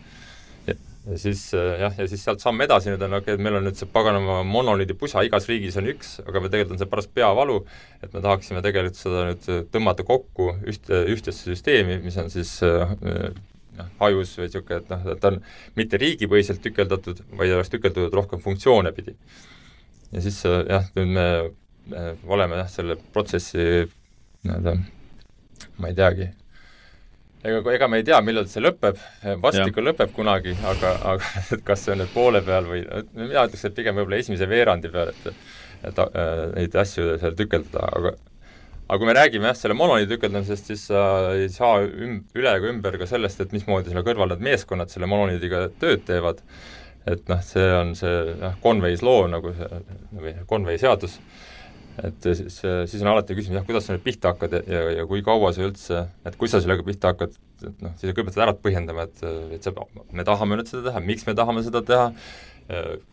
[1.11, 3.65] ja siis jah, ja siis sealt samm edasi nüüd on okei okay,, et meil on
[3.67, 7.09] nüüd see paganama monoliidi pusa igas riigis on üks, aga me tegelikult on see paras
[7.11, 7.59] peavalu,
[8.03, 13.89] et me tahaksime tegelikult seda nüüd tõmmata kokku ühte, ühtesse süsteemi, mis on siis noh,
[14.03, 15.41] hajus või niisugune, et noh, ta on
[15.81, 19.17] mitte riigipõhiselt tükeldatud, vaid oleks tükeldatud rohkem funktsioone pidi.
[20.13, 21.27] ja siis jah, nüüd me
[22.29, 23.65] oleme jah, selle protsessi
[24.43, 24.77] nii-öelda
[25.83, 26.29] ma ei teagi,
[27.43, 28.99] ega, ega me ei tea, millal see lõpeb,
[29.43, 32.85] vast ikka lõpeb kunagi, aga, aga et kas see on nüüd poole peal või
[33.19, 35.33] mina ütleks, et pigem võib-olla esimese veerandi peal, et
[35.83, 38.13] et äh, neid asju seal tükeldada, aga
[38.93, 42.69] aga kui me räägime jah, selle monoliidi tükeldamisest, siis sa ei saa üm-, üle ega
[42.69, 46.43] ümber ka sellest, et mismoodi selle kõrval need meeskonnad selle monoliidiga tööd teevad,
[47.09, 49.81] et noh, see on see noh, Conway's law nagu see,
[50.19, 51.17] või Conway seadus,
[52.01, 55.09] et siis, siis on alati küsimus, jah, kuidas sa nüüd pihta hakkad ja, ja, ja
[55.09, 57.35] kui kaua sa üldse, et kui sa sellega pihta hakkad,
[57.69, 59.27] et noh, siis kõigepealt ära põhjendama, et,
[59.59, 59.75] et sa,
[60.13, 62.07] me tahame nüüd seda teha, miks me tahame seda teha,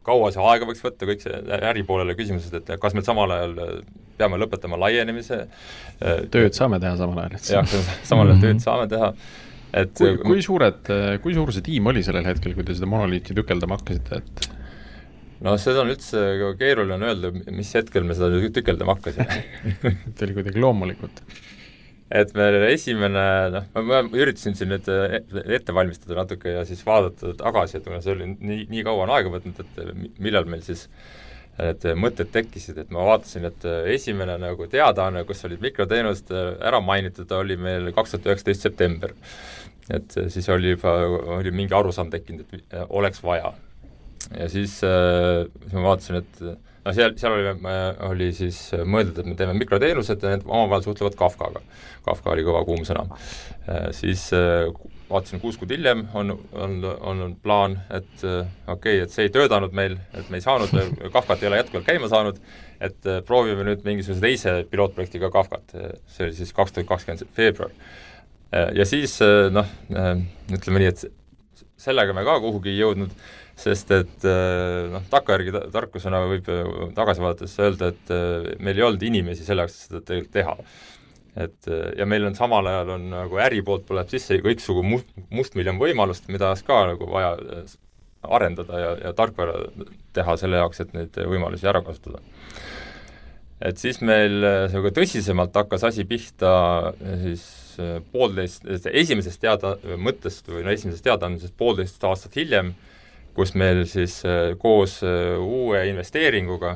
[0.08, 3.58] kaua see aega võiks võtta, kõik see äripoolele küsimused, et kas me samal ajal
[4.20, 5.42] peame lõpetama laienemise.
[6.32, 7.39] tööd saame teha samal ajal.
[7.50, 7.78] jah,
[8.10, 9.13] samal ajal tööd saame teha
[9.74, 13.36] et kui, kui suured, kui suur see tiim oli sellel hetkel, kui te seda monoliiti
[13.38, 14.59] tükeldama hakkasite, et
[15.45, 16.23] no seda on üldse
[16.60, 19.28] keeruline öelda, mis hetkel me seda tükeldama hakkasime
[20.17, 21.21] see oli kuidagi loomulikult.
[22.10, 23.23] et meil esimene,
[23.54, 25.23] noh, ma üritasin siin nüüd e-,
[25.60, 29.15] ette valmistada natuke ja siis vaadata tagasi, et kuna see oli nii, nii kaua on
[29.15, 30.88] aega võtnud, et millal meil siis
[31.60, 37.32] need mõtted tekkisid, et ma vaatasin, et esimene nagu teadaanne, kus olid mikroteenused ära mainitud,
[37.36, 39.12] oli meil kaks tuhat üheksateist september.
[39.89, 40.93] et siis oli juba,
[41.39, 43.52] oli mingi arusaam tekkinud, et oleks vaja
[44.38, 47.74] ja siis, äh, siis ma vaatasin, et no seal, seal oli,
[48.10, 51.64] oli siis mõeldud, et me teeme mikroteenused ja need omavahel suhtlevad Kafkaga.
[52.06, 53.06] Kafka oli kõva kuum sõna.
[53.68, 54.70] Äh, siis äh,
[55.10, 59.74] vaatasin kuus kuud hiljem, on, on, on plaan, et okei okay,, et see ei töötanud
[59.76, 60.76] meil, et me ei saanud,
[61.16, 62.38] Kafkat ei ole jätkuvalt käima saanud,
[62.80, 65.74] et proovime nüüd mingisuguse teise pilootprojektiga Kafkat,
[66.14, 67.74] see oli siis kaks tuhat kakskümmend veebruar.
[68.78, 69.18] ja siis
[69.52, 69.74] noh,
[70.54, 73.18] ütleme nii, et sellega me ka kuhugi ei jõudnud
[73.60, 76.48] sest et äh, noh, takkajärgi tarkusena võib
[76.95, 80.56] tagasi vaadates öelda, et äh, meil ei olnud inimesi selle jaoks, et seda tegelikult teha.
[81.45, 85.12] et äh, ja meil on samal ajal on nagu äri poolt tuleb sisse kõiksugu must,
[85.30, 87.36] mustmiljon võimalust, mida oleks ka nagu vaja
[88.24, 89.69] arendada ja, ja tarkvara
[90.15, 92.19] teha selle jaoks, et neid võimalusi ära kasutada.
[93.63, 96.52] et siis meil niisugune tõsisemalt hakkas asi pihta
[97.24, 97.43] siis
[98.12, 102.88] poolteist, esimesest teada, mõttest või no esimesest teadaandmisest poolteist aastat hiljem äh,
[103.39, 106.75] kus meil siis äh, koos äh, uue investeeringuga,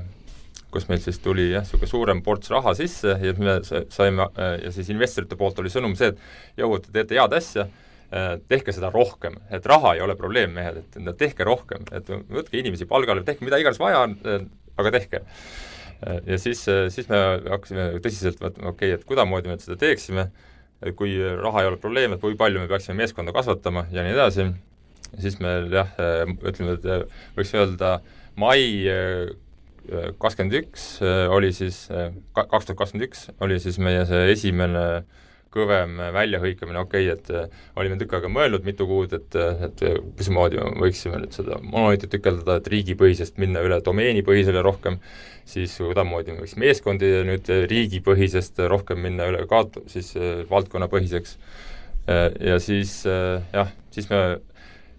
[0.74, 4.72] kus meil siis tuli jah, niisugune suurem ports raha sisse ja me saime äh, ja
[4.74, 7.68] siis investorite poolt oli sõnum see, et jõu, te teete head asja,
[8.46, 12.86] tehke seda rohkem, et raha ei ole probleem, mehed, et tehke rohkem, et võtke inimesi
[12.86, 14.14] palgale, tehke mida iganes vaja on,
[14.78, 15.24] aga tehke.
[16.28, 16.62] ja siis,
[16.94, 17.22] siis me
[17.56, 20.28] hakkasime tõsiselt mõtlema, okei okay,, et kuidasmoodi me seda teeksime,
[21.00, 24.46] kui raha ei ole probleem, et kui palju me peaksime meeskonda kasvatama ja nii edasi,
[25.22, 25.90] siis meil jah,
[26.44, 27.98] ütleme, et äh, võiks öelda
[28.40, 29.34] mai äh,
[30.22, 31.86] kakskümmend üks äh, oli siis,
[32.36, 35.04] kaks tuhat kakskümmend üks oli siis meie see esimene
[35.54, 39.84] kõvem väljahõikamine, okei okay,, et olime tükk aega mõelnud, mitu kuud, et, et
[40.18, 44.98] mismoodi me võiksime nüüd seda monoliiti tükeldada, et riigipõhisest minna üle domeenipõhisele rohkem,
[45.46, 49.62] siis kuidasmoodi me võiks meeskondi nüüd riigipõhisest rohkem minna üle ka
[49.94, 50.16] siis
[50.50, 51.38] valdkonnapõhiseks.
[52.50, 54.24] ja siis jah, siis me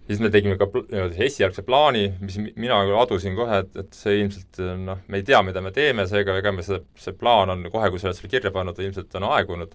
[0.06, 4.60] siis me tegime ka nii-öelda esialgse plaani, mis mina adusin kohe, et, et see ilmselt
[4.84, 7.88] noh, me ei tea, mida me teeme, seega ega me see, see plaan on kohe,
[7.92, 9.74] kui sa oled selle kirja pannud, ilmselt on aegunud.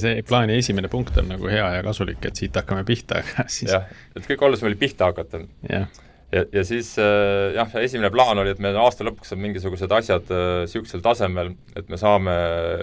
[0.00, 3.72] See plaani esimene punkt on nagu hea ja kasulik, et siit hakkame pihta, aga siis
[3.74, 5.44] jah, et kõige olulisem oli pihta hakata.
[5.68, 5.84] ja,
[6.32, 10.32] ja, ja siis äh, jah, esimene plaan oli, et meil aasta lõpuks on mingisugused asjad
[10.32, 12.34] niisugusel äh, tasemel, et me saame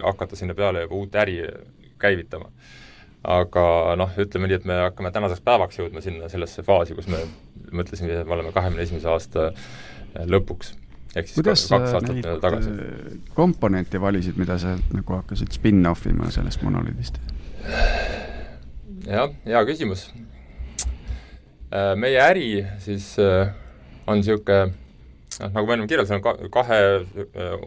[0.05, 1.41] hakata sinna peale juba uut äri
[1.99, 2.53] käivitama
[3.25, 3.65] aga
[3.97, 7.21] noh, ütleme nii, et me hakkame tänaseks päevaks jõudma sinna sellesse faasi, kus me
[7.75, 10.75] mõtlesime, et me oleme kahekümne esimese aasta äh, lõpuks.
[11.15, 12.73] ehk siis kuidas kaks aastat tagasi.
[12.73, 17.17] Äh, komponente valisid, mida sa nagu hakkasid spin-off ima sellest monoliidist?
[19.05, 20.07] jah, hea küsimus.
[21.73, 22.49] Äh, meie äri
[22.83, 26.83] siis on niisugune noh, nagu ma enne kirjeldasin, on kahe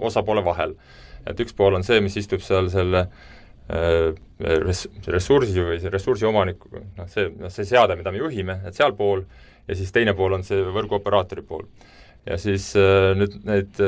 [0.06, 0.78] osapoole vahel.
[1.26, 3.37] et üks pool on see, mis istub seal selle äh, Äh,
[3.68, 8.76] res-, ressursi või see ressursi omanik, noh see, noh see seade, mida me juhime, et
[8.76, 9.24] sealpool,
[9.68, 11.66] ja siis teine pool on see võrguoperaatori pool.
[12.26, 13.82] ja siis äh, nüüd need,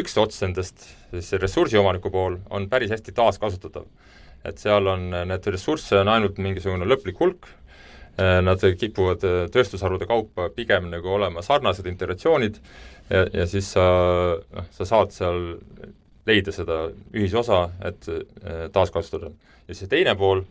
[0.00, 3.86] üks ots nendest, siis see ressursiomaniku pool, on päris hästi taaskasutatav.
[4.44, 7.48] et seal on, need ressursse on ainult mingisugune lõplik hulk,
[8.18, 9.22] nad kipuvad
[9.54, 12.56] tööstusharude kaupa pigem nagu olema sarnased integratsioonid
[13.10, 13.84] ja, ja siis sa,
[14.42, 15.38] noh, sa saad seal
[16.28, 18.08] leida seda ühisosa, et
[18.74, 19.32] taaskasutada.
[19.68, 20.44] ja see teine pool,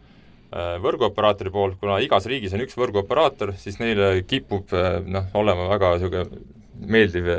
[0.83, 4.71] võrguoperaatori pool, kuna igas riigis on üks võrguoperaator, siis neile kipub
[5.05, 6.43] noh, olema väga niisugune
[6.87, 7.31] meeldiv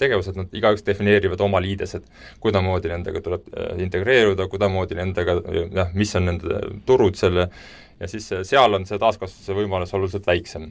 [0.00, 2.04] tegevus, et nad igaüks defineerivad oma liidesed,
[2.42, 3.46] kuidamoodi nendega tuleb
[3.80, 5.38] integreeruda, kuidamoodi nendega,
[5.72, 7.48] jah, mis on nende turud selle,
[8.00, 10.68] ja siis seal on see taaskasutuse võimalus oluliselt väiksem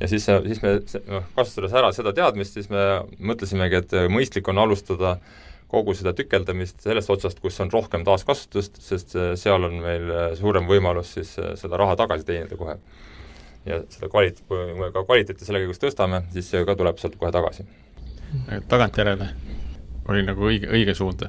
[0.00, 0.74] ja siis, siis me
[1.12, 2.84] noh, kasutades ära seda teadmist, siis me
[3.30, 5.18] mõtlesimegi, et mõistlik on alustada
[5.70, 11.14] kogu seda tükeldamist sellest otsast, kus on rohkem taaskasutust, sest seal on meil suurem võimalus
[11.18, 12.78] siis seda raha tagasi teenida kohe.
[13.68, 17.16] ja seda kvalit-, kui me ka kvaliteeti selle käigus tõstame, siis see ka tuleb sealt
[17.20, 17.66] kohe tagasi.
[18.68, 19.30] tagantjärele
[20.10, 21.26] oli nagu õige, õige suund?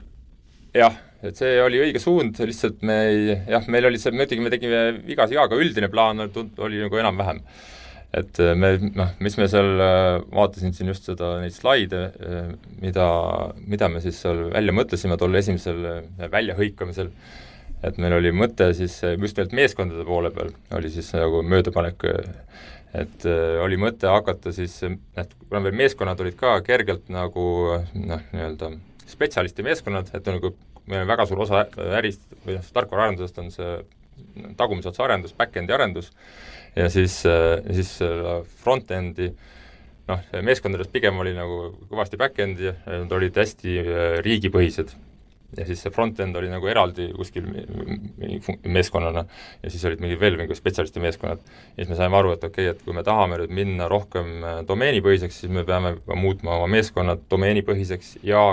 [0.74, 4.54] jah, et see oli õige suund, lihtsalt me ei, jah, meil oli see, muidugi me
[4.54, 7.44] tegime vigasid ka, aga üldine plaan oli nagu enam-vähem
[8.18, 12.50] et äh, me noh, mis me seal, äh, vaatasin siin just seda, neid slaide, äh,
[12.82, 13.08] mida,
[13.64, 15.80] mida me siis seal välja mõtlesime tol esimesel
[16.34, 17.12] väljahõikamisel,
[17.88, 22.04] et meil oli mõte siis just nimelt meeskondade poole peal, oli siis nagu möödapanek,
[23.00, 23.26] et
[23.64, 27.46] oli mõte hakata siis, et kuna meil meeskonnad olid ka kergelt nagu
[27.96, 28.74] noh, nii-öelda
[29.10, 30.54] spetsialisti meeskonnad, et nagu
[30.92, 31.64] meil on väga suur osa
[31.98, 33.74] ärist või noh, tarkvaraarendusest on see
[34.60, 36.12] tagumise otsa arendus, back-end'i arendus,
[36.76, 37.98] ja siis, äh, siis
[38.64, 39.32] front-end'i
[40.12, 44.98] noh, meeskondades pigem oli nagu kõvasti back-end'i, nad olid hästi äh, riigipõhised.
[45.52, 47.44] ja siis see front-end oli nagu eraldi kuskil
[48.72, 49.26] meeskonnana
[49.60, 51.42] ja siis olid mingi veel mingi spetsialisti meeskonnad.
[51.44, 54.32] ja siis me saime aru, et okei okay,, et kui me tahame nüüd minna rohkem
[54.40, 58.46] äh, domeenipõhiseks, siis me peame muutma oma meeskonnad domeenipõhiseks ja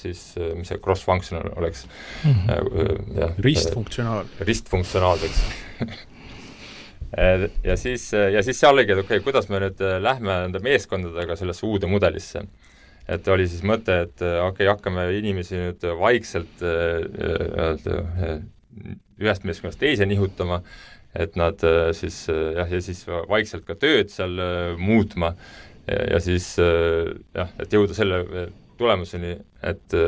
[0.00, 1.86] siis, mis see cross-functional oleks
[2.24, 3.40] mm, -hmm.
[3.44, 4.36] ristfunktsionaal.
[4.48, 5.44] ristfunktsionaalseks
[7.64, 10.40] ja siis, äh, ja siis seal oligi, et okei okay,, kuidas me nüüd äh, lähme
[10.46, 12.46] nende meeskondadega sellesse uude mudelisse.
[13.08, 16.62] et oli siis mõte, et okei okay,, hakkame inimesi nüüd vaikselt
[19.22, 20.58] ühest meeskonnast teise nihutama,
[21.14, 21.62] et nad
[21.94, 24.34] siis jah, ja siis vaikselt ka tööd seal
[24.78, 25.36] muutma
[25.86, 29.98] ja, ja siis jah, et jõuda selle tulemuseni, et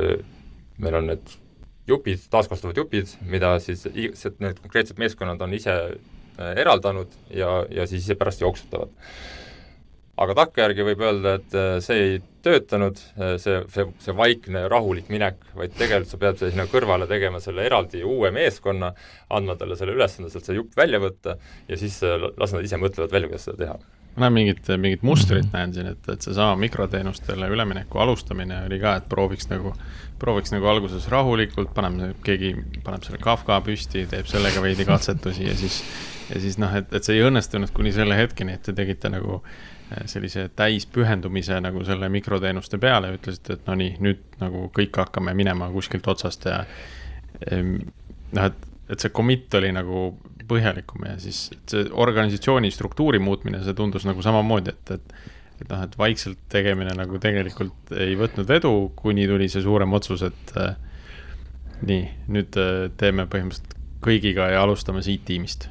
[0.82, 1.38] meil on need
[1.86, 8.06] jupid, taaskasutavad jupid, mida siis, need konkreetsed meeskonnad on ise Äh, eraldanud ja, ja siis
[8.06, 8.94] ise pärast jooksutavad.
[10.18, 15.12] aga takkajärgi võib öelda, et äh, see ei töötanud, äh, see, see, see vaikne rahulik
[15.14, 18.90] minek, vaid tegelikult sa pead sinna kõrvale tegema selle eraldi uue meeskonna,
[19.30, 23.14] andma talle selle ülesande sealt see jupp välja võtta ja siis las nad ise mõtlevad
[23.14, 23.78] välja, kuidas seda teha
[24.18, 29.08] ma mingit, mingit mustrit näen siin, et, et seesama mikroteenustele ülemineku alustamine oli ka, et
[29.10, 29.72] prooviks nagu,
[30.18, 35.56] prooviks nagu alguses rahulikult, paneme, keegi paneb selle Kafka püsti, teeb sellega veidi katsetusi ja
[35.58, 35.82] siis
[36.28, 39.40] ja siis noh, et, et see ei õnnestunud kuni selle hetkeni, et te tegite nagu
[39.40, 45.34] äh, sellise täispühendumise nagu selle mikroteenuste peale ütlesite, et no nii, nüüd nagu kõik hakkame
[45.38, 46.62] minema kuskilt otsast ja
[47.48, 50.10] noh, et, et see commit oli nagu
[50.48, 55.18] põhjalikum ja siis see organisatsiooni struktuuri muutmine, see tundus nagu samamoodi, et, et
[55.58, 60.22] et noh, et vaikselt tegemine nagu tegelikult ei võtnud vedu, kuni tuli see suurem otsus,
[60.28, 60.76] et äh,
[61.82, 65.66] nii, nüüd äh, teeme põhimõtteliselt kõigiga ja alustame siit tiimist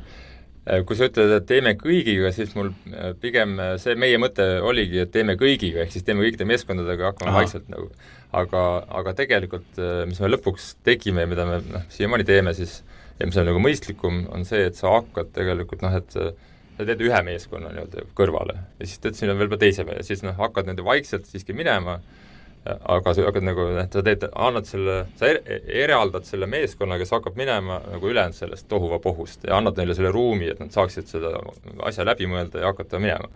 [0.87, 4.99] kui sa ütled, et teeme kõigiga, siis mul äh, pigem äh, see meie mõte oligi,
[5.03, 7.43] et teeme kõigiga, ehk siis teeme kõikide meeskondadega, hakkame Aha.
[7.43, 7.89] vaikselt nagu.
[8.37, 8.61] aga,
[8.99, 9.77] aga tegelikult,
[10.09, 12.81] mis me lõpuks tegime ja mida me noh, siiamaani teeme siis
[13.17, 17.01] ja mis on nagu mõistlikum, on see, et sa hakkad tegelikult noh, et sa teed
[17.07, 20.85] ühe meeskonna nii-öelda kõrvale ja siis teed sinna veel teise ja siis noh, hakkad nende
[20.85, 21.97] vaikselt siiski minema
[22.95, 25.39] aga sa hakkad nagu, et sa teed, annad selle, sa er,
[25.85, 30.49] eraldad selle meeskonna, kes hakkab minema nagu ülejäänud sellest tohuvapohust ja annad neile selle ruumi,
[30.53, 31.33] et nad saaksid seda
[31.87, 33.29] asja läbi mõelda ja hakata minema.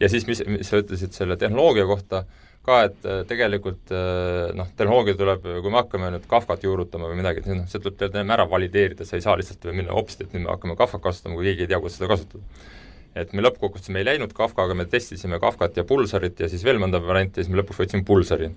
[0.00, 2.24] ja siis, mis, mis sa ütlesid selle tehnoloogia kohta,
[2.64, 7.20] ka, et äh, tegelikult äh, noh, tehnoloogia tuleb, kui me hakkame nüüd Kafkat juurutama või
[7.20, 10.36] midagi, siis noh, see tuleb enne ära valideerida, sa ei saa lihtsalt minna hopsti, et
[10.36, 12.72] nüüd me hakkame Kafkat kasutama, kui keegi ei tea, kuidas seda kasutada
[13.14, 16.80] et me lõppkokkuvõttes, me ei läinud Kafkaga, me testisime Kafkat ja Pulsarit ja siis veel
[16.82, 18.50] mõnda varianti ja siis me lõpuks võtsime Pulsari.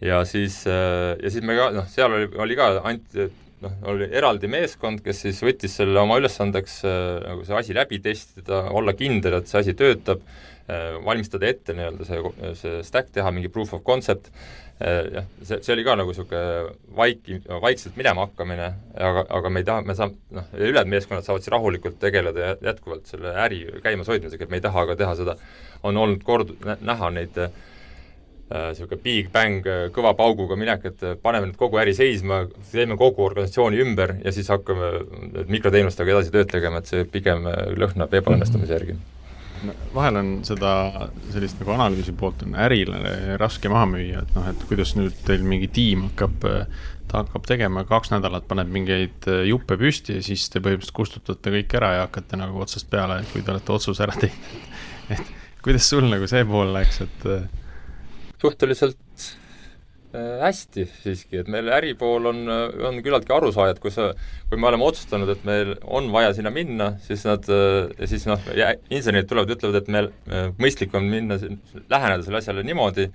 [0.00, 3.28] ja siis, äh, ja siis me ka, noh, seal oli, oli ka, anti,
[3.64, 8.64] noh, oli eraldi meeskond, kes siis võttis selle oma ülesandeks nagu see asi läbi testida,
[8.72, 10.24] olla kindel, et see asi töötab,
[11.04, 12.20] valmistada ette nii-öelda see,
[12.54, 14.28] see stack, teha mingi proof of concept,
[14.80, 19.66] jah, see, see oli ka nagu niisugune vaiki, vaikselt minema hakkamine, aga, aga me ei
[19.68, 24.46] taha, me saame, noh, ülejäänud meeskonnad saavad siis rahulikult tegeleda jätkuvalt selle äri käimas hoidmisega,
[24.46, 25.36] et me ei taha aga teha seda,
[25.84, 31.60] on olnud kord näha neid niisugune äh, big bang kõva pauguga minek, et paneme nüüd
[31.60, 36.90] kogu äri seisma, teeme kogu organisatsiooni ümber ja siis hakkame mikroteenustega edasi tööd tegema, et
[36.90, 37.44] see pigem
[37.76, 39.00] lõhnab ebaõnnestumise järgi mm.
[39.00, 39.19] -hmm
[39.94, 40.72] vahel on seda
[41.32, 45.44] sellist nagu analüüsi poolt on ärile raske maha müüa, et noh, et kuidas nüüd teil
[45.46, 46.46] mingi tiim hakkab,
[47.10, 51.76] ta hakkab tegema kaks nädalat, paneb mingeid juppe püsti ja siis te põhimõtteliselt kustutate kõik
[51.80, 54.72] ära ja hakkate nagu otsast peale, kui te olete otsuse ära teinud.
[55.16, 57.30] et kuidas sul nagu see pool läks, et?
[58.40, 59.09] suhteliselt Äh,
[60.12, 62.40] hästi siiski, et meil äripool on,
[62.88, 64.08] on küllaltki arusaajad, kui sa,
[64.50, 67.46] kui me oleme otsustanud, et meil on vaja sinna minna, siis nad,
[68.10, 68.48] siis noh,
[68.90, 71.38] insenerid tulevad, ütlevad, et meil äh, mõistlik on minna,
[71.92, 73.06] läheneda sellele asjale niimoodi,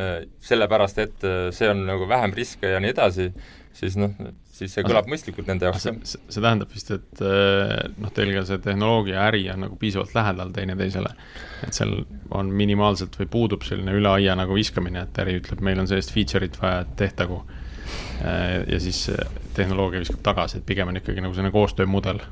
[0.00, 3.30] äh, sellepärast et see on nagu vähem riske ja nii edasi,
[3.78, 4.14] siis noh,
[4.58, 5.86] siis see kõlab mõistlikult nende jaoks.
[5.86, 10.14] see, see tähendab vist, et eh, noh, teil ka see tehnoloogia äri on nagu piisavalt
[10.16, 11.14] lähedal teineteisele.
[11.66, 11.94] et seal
[12.34, 16.14] on minimaalselt või puudub selline üle aia nagu viskamine, et äri ütleb, meil on sellist
[16.14, 17.42] feature'it vaja, et tehtagu.
[18.20, 19.06] Eh, ja siis
[19.56, 22.22] tehnoloogia viskab tagasi, et pigem on ikkagi nagu selline koostöömudel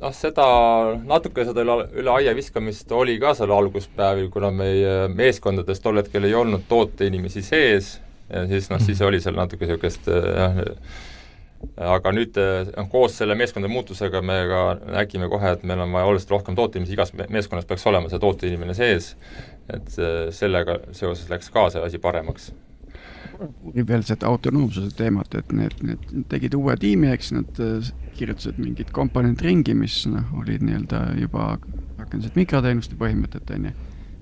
[0.00, 0.46] noh, seda,
[1.04, 6.26] natuke seda üle, üle aia viskamist oli ka seal alguspäevil, kuna meie meeskondades tol hetkel
[6.26, 7.98] ei olnud tooteinimesi sees
[8.30, 10.62] ja siis noh, siis oli seal natuke niisugust jah,
[11.90, 14.62] aga nüüd noh, koos selle meeskondade muutusega me ka
[14.96, 18.76] nägime kohe, et meil on vaja oluliselt rohkem tooteinimesi, igas meeskonnas peaks olema see tooteinimene
[18.78, 19.12] sees,
[19.68, 19.94] et
[20.36, 22.52] sellega seoses läks ka see asi paremaks
[23.88, 27.60] veel seda autonoomsuse teemat, et need, need tegid uue tiimi, eks nad
[28.18, 31.54] kirjutasid mingid komponent ringi, mis noh, olid nii-öelda juba
[32.00, 33.74] rakendasid mikroteenuste põhimõtet, on ju.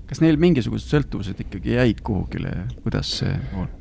[0.09, 3.78] kas neil mingisugused sõltuvused ikkagi jäid kuhugile, kuidas see on?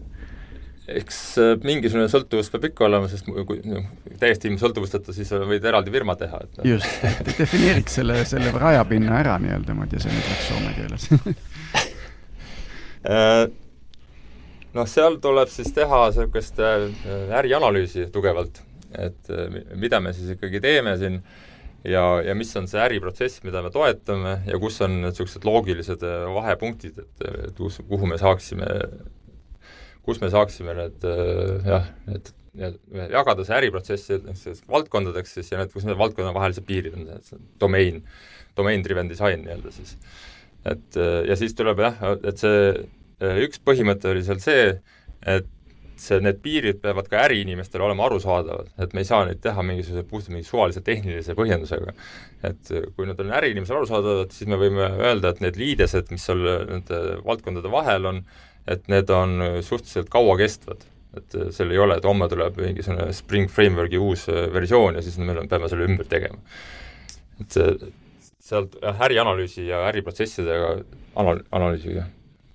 [0.88, 3.86] Eks äh, mingisugune sõltuvus peab ikka olema, sest kui noh,
[4.20, 6.68] täiesti ilma sõltuvusteta, siis võid eraldi firma teha, et noh.
[6.72, 11.04] just, defineeriks selle, selle rajapinna ära nii-öelda, ma ei tea, see nüüd läks soome keeles
[13.16, 13.42] äh,
[14.78, 16.88] noh, seal tuleb siis teha niisugust äh,
[17.42, 18.62] ärianalüüsi tugevalt,
[18.96, 19.22] et
[19.76, 21.20] mida me siis ikkagi teeme siin
[21.84, 27.04] ja, ja mis on see äriprotsess, mida me toetame ja kus on niisugused loogilised vahepunktid,
[27.04, 28.68] et, et kus, kuhu me saaksime
[30.08, 32.32] kus me saaksime need äh, jah, need
[33.12, 34.18] jagada see äriprotsessi
[34.70, 38.00] valdkondadeks siis ja need, kus need valdkonna vahelised piirid on, see domain,
[38.58, 39.96] domain driven design nii-öelda siis.
[40.66, 44.72] et äh, ja siis tuleb jah, et see äh, üks põhimõte oli seal see,
[45.28, 45.54] et
[45.98, 50.04] see, need piirid peavad ka äriinimestele olema arusaadavad, et me ei saa neid teha mingisuguse
[50.06, 51.94] puhtalt mingi suvalise tehnilise põhjendusega.
[52.48, 56.44] et kui nad on äriinimesele arusaadavad, siis me võime öelda, et need liidesed, mis seal
[56.70, 58.22] nende valdkondade vahel on,
[58.68, 60.86] et need on suhteliselt kauakestvad.
[61.16, 65.16] et seal ei ole, et homme tuleb mingisugune Spring Frameworki uus äh, versioon ja siis
[65.18, 66.38] me peame selle ümber tegema.
[67.40, 67.92] et see,
[68.50, 70.74] sealt jah, ärianalüüsi ja äriprotsessidega
[71.16, 72.06] anal-, analüüsiga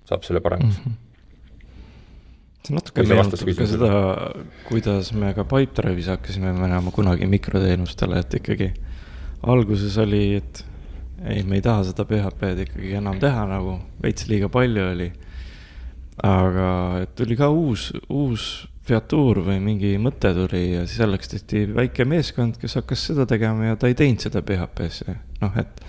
[0.08, 0.84] saab selle paremaks mm.
[0.84, 1.00] -hmm
[2.64, 3.88] see natuke meenutab ka seda,
[4.64, 8.70] kuidas me ka Pipedrive'is hakkasime minema kunagi mikroteenustele, et ikkagi
[9.52, 10.62] alguses oli, et
[11.28, 15.10] ei, me ei taha seda PHP-d ikkagi enam teha nagu, veits liiga palju oli
[16.22, 22.04] aga tuli ka uus, uus featuur või mingi mõte tuli ja siis selleks tehti väike
[22.08, 25.16] meeskond, kes hakkas seda tegema ja ta ei teinud seda PHP-sse.
[25.40, 25.84] noh, et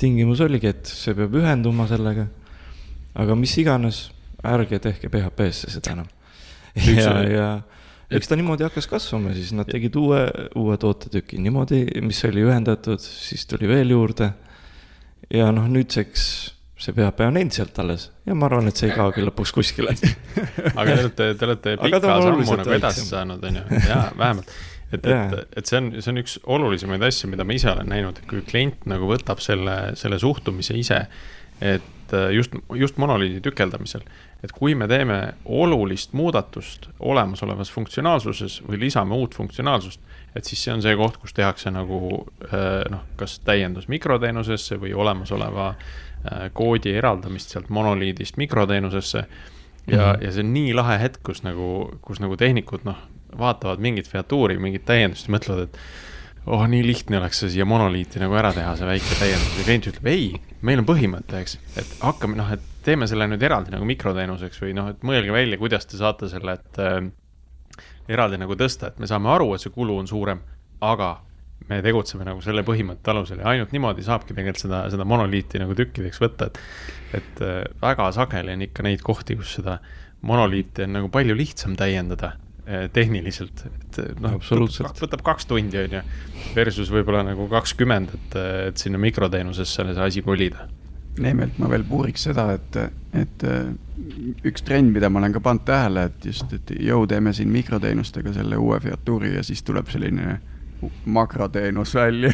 [0.00, 2.26] tingimus oligi, et see peab ühenduma sellega.
[3.18, 4.08] aga mis iganes,
[4.46, 6.08] ärge tehke PHP-sse seda enam.
[6.96, 7.48] ja, ja
[8.10, 10.24] eks ta niimoodi hakkas kasvama, siis nad tegid uue,
[10.56, 14.32] uue tootetüki niimoodi, mis oli ühendatud, siis tuli veel juurde.
[15.34, 16.24] ja noh, nüüdseks
[16.78, 18.08] see PHP on endiselt alles.
[18.26, 19.94] Ja ma arvan, et see ei kaogi lõpuks kuskile.
[20.78, 24.52] Aga te olete, te olete pika sammu nagu edasi saanud, on ju, jaa, vähemalt.
[24.92, 28.22] et, et, et see on, see on üks olulisemaid asju, mida ma ise olen näinud,
[28.22, 31.02] et kui klient nagu võtab selle, selle suhtumise ise,
[31.58, 34.06] et äh, just, just monoliidi tükeldamisel,
[34.46, 39.98] et kui me teeme olulist muudatust olemasolevas funktsionaalsuses või lisame uut funktsionaalsust,
[40.38, 44.94] et siis see on see koht, kus tehakse nagu äh, noh, kas täiendus mikroteenusesse või
[44.94, 46.07] olemasoleva äh, Äh,
[46.52, 49.24] koodi eraldamist sealt monoliidist mikroteenusesse.
[49.86, 51.68] ja mm, ja see on nii lahe hetk, kus nagu,
[52.04, 52.98] kus nagu tehnikud noh,
[53.38, 55.78] vaatavad mingit featuuri, mingit täiendust ja mõtlevad, et
[56.46, 59.88] oh, nii lihtne oleks see siia monoliiti nagu ära teha, see väike täiendus ja klient
[59.92, 60.28] ütleb ei,
[60.64, 64.74] meil on põhimõte, eks, et hakkame noh, et teeme selle nüüd eraldi nagu mikroteenuseks või
[64.76, 67.00] noh, et mõelge välja, kuidas te saate selle, et äh,
[68.08, 70.40] eraldi nagu tõsta, et me saame aru, et see kulu on suurem,
[70.84, 71.14] aga
[71.68, 75.74] me tegutseme nagu selle põhimõtte alusel ja ainult niimoodi saabki tegelikult seda, seda monoliiti nagu
[75.76, 76.60] tükkideks võtta, et
[77.16, 79.78] et äh, väga sageli on ikka neid kohti, kus seda
[80.28, 82.34] monoliiti on nagu palju lihtsam täiendada
[82.66, 86.02] äh, tehniliselt, et äh, noh, võtab kaks tundi, on ju,
[86.56, 88.38] versus võib-olla nagu kakskümmend, et,
[88.70, 90.68] et sinna mikroteenusesse see asi kolida.
[91.18, 92.76] Neemelt ma veel puuriks seda, et,
[93.18, 93.42] et
[94.46, 98.36] üks trend, mida ma olen ka pannud tähele, et just, et jõu, teeme siin mikroteenustega
[98.36, 100.36] selle uue featuuri ja siis tuleb selline
[101.04, 102.32] makroteenus välja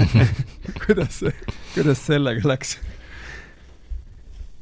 [0.86, 1.22] kuidas,
[1.74, 2.76] kuidas sellega läks?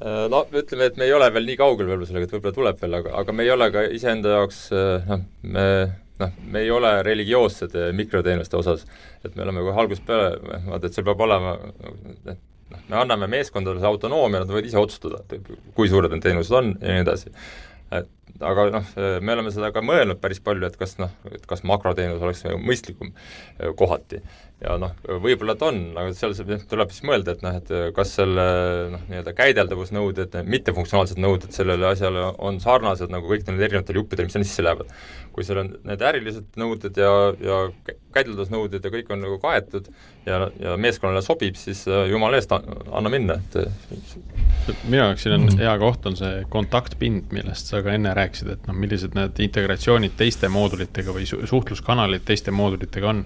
[0.04, 2.80] Äh, no ütleme, et me ei ole veel nii kaugel veel sellega, et võib-olla tuleb
[2.82, 5.68] veel, aga, aga me ei ole ka iseenda jaoks äh, noh, me
[6.20, 8.84] noh, me ei ole religioossed äh, mikroteenuste osas,
[9.24, 11.54] et me oleme kohe algusest peale, vaata, et see peab olema,
[12.30, 12.36] et
[12.74, 15.22] noh, me anname meeskondadele autonoomia, nad võivad ise otsustada,
[15.76, 17.32] kui suured need teenused on ja nii edasi.
[17.94, 18.10] et
[18.44, 18.88] aga noh,
[19.22, 23.12] me oleme seda ka mõelnud päris palju, et kas noh, et kas makroteenus oleks mõistlikum
[23.12, 24.20] eh, kohati.
[24.64, 26.32] ja noh, võib-olla ta on, aga seal
[26.70, 28.44] tuleb siis mõelda, et noh, et kas selle
[28.94, 34.38] noh, nii-öelda käideldavusnõuded, mittefunktsionaalsed nõuded sellele asjale on sarnased nagu kõik need erinevatel juppidel, mis
[34.38, 34.94] sinna sisse lähevad.
[35.34, 37.10] kui seal on need ärilised nõuded ja,
[37.42, 37.56] ja
[38.14, 39.88] käideldavusnõuded ja kõik on nagu kaetud
[40.26, 43.58] ja, ja meeskonnale sobib, siis eh, jumala eest, anna minna, et
[44.86, 48.68] minu jaoks siin on hea koht, on see kontaktpind, millest sa ka enne rääkisid et
[48.68, 53.24] noh, millised need integratsioonid teiste moodulitega või su suhtluskanalid teiste moodulitega on.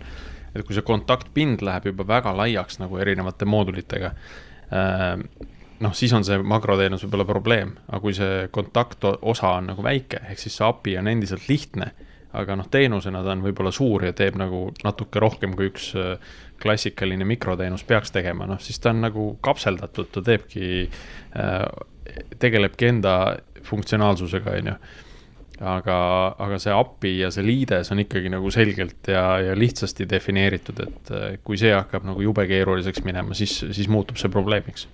[0.55, 4.13] et kui see kontaktpind läheb juba väga laiaks nagu erinevate moodulitega
[4.73, 5.47] äh,,
[5.85, 10.43] noh, siis on see makroteenus võib-olla probleem, aga kui see kontaktosa on nagu väike, ehk
[10.43, 11.93] siis see API on endiselt lihtne,
[12.39, 16.17] aga noh, teenusena ta on võib-olla suur ja teeb nagu natuke rohkem kui üks äh,
[16.61, 21.63] klassikaline mikroteenus peaks tegema, noh siis ta on nagu kapseldatud, ta teebki äh,,
[22.41, 23.15] tegelebki enda
[23.69, 24.79] funktsionaalsusega, on ju
[25.59, 25.97] aga,
[26.39, 31.13] aga see API ja see liides on ikkagi nagu selgelt ja, ja lihtsasti defineeritud, et
[31.15, 34.87] äh, kui see hakkab nagu jube keeruliseks minema, siis, siis muutub see probleemiks.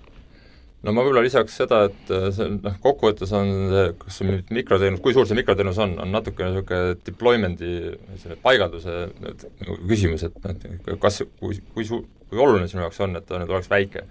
[0.85, 4.53] No ma võib-olla lisaks seda, et äh, see noh, kokkuvõttes on see, kas see nüüd
[4.57, 7.73] mikroteenus, kui suur see mikroteenus on, on natukene niisugune deployment'i
[8.21, 13.27] selle paigalduse nagu küsimus, et kas, kui, kui suur, kui oluline sinu jaoks on, et
[13.29, 14.07] ta nüüd oleks väike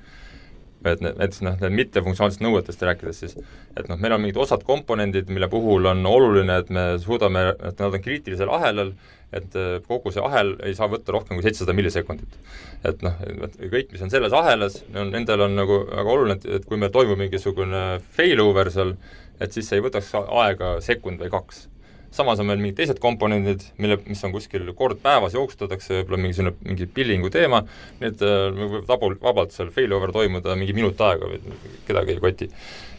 [0.93, 3.35] et näiteks noh, need mittefunktsionaalsetest nõuetest rääkides siis,
[3.76, 7.82] et noh, meil on mingid osad komponendid, mille puhul on oluline, et me suudame, et
[7.82, 8.95] nad on kriitilisel ahelal,
[9.35, 12.39] et äh, kogu see ahel ei saa võtta rohkem kui seitsesada millisekundit.
[12.85, 13.20] et noh,
[13.61, 16.95] kõik, mis on selles ahelas, on, nendel on nagu väga oluline, et, et kui meil
[16.95, 17.85] toimub mingisugune
[18.16, 18.97] failover seal,
[19.41, 21.68] et siis see ei võtaks aega sekund või kaks
[22.15, 26.55] samas on meil mingid teised komponendid, mille, mis on kuskil kord päevas jooksustatakse, võib-olla mingisugune,
[26.67, 27.65] mingi billingu teema,
[28.03, 31.41] need äh, võib vabalt, vabalt seal failover toimuda mingi minut aega või
[31.89, 32.51] kedagi ei koti.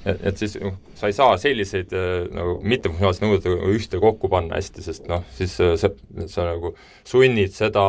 [0.05, 4.59] et, et siis noh, sa ei saa selliseid äh, nagu mittefunktsionaalseid nõudeid ühte kokku panna
[4.59, 5.91] hästi, sest noh, siis äh, sa,
[6.31, 6.75] sa nagu
[7.07, 7.85] sunnid seda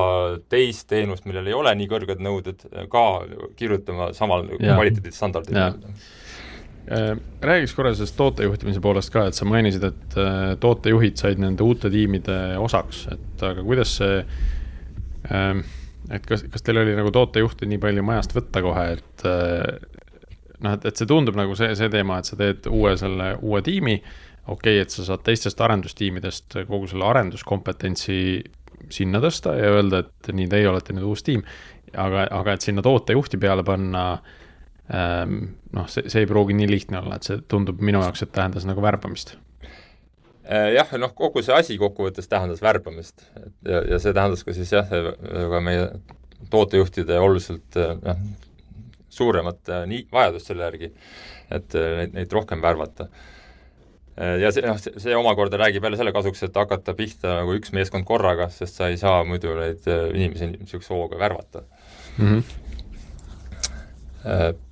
[0.52, 3.08] teist teenust, millel ei ole nii kõrged nõuded, ka
[3.58, 5.58] kirjutama samal kvaliteedistandardil
[7.40, 11.90] räägiks korra sellest tootejuhtimise poolest ka, et sa mainisid, et äh, tootejuhid said nende uute
[11.90, 14.20] tiimide osaks, et aga kuidas see,
[15.34, 15.64] ähm,
[16.10, 19.66] et kas, kas teil oli nagu tootejuhte nii palju majast võtta kohe, et äh,
[20.62, 23.64] noh, et, et see tundub nagu see, see teema, et sa teed uue selle, uue
[23.66, 23.98] tiimi,
[24.46, 28.20] okei okay,, et sa saad teistest arendustiimidest kogu selle arenduskompetentsi
[28.94, 31.42] sinna tõsta ja öelda, et nii, teie olete nüüd uus tiim,
[31.98, 34.34] aga, aga et sinna tootejuhti peale panna äh,
[34.88, 38.66] noh, see, see ei pruugi nii lihtne olla, et see tundub minu jaoks, et tähendas
[38.68, 39.34] nagu värbamist.
[40.46, 43.24] Äh, jah, noh, kogu see asi kokkuvõttes tähendas värbamist,
[43.66, 45.88] ja, ja see tähendas ka siis jah, ka meie
[46.52, 48.20] tootejuhtide oluliselt noh,
[49.10, 50.92] suuremat äh, nii, vajadust selle järgi,
[51.54, 53.08] et neid, neid rohkem värvata
[54.16, 58.06] ja see, noh, see omakorda räägib jälle selle kasuks, et hakata pihta nagu üks meeskond
[58.08, 61.62] korraga, sest sa ei saa muidu neid inimesi niisuguse hooga värvata
[62.16, 62.38] mm.
[64.24, 64.64] -hmm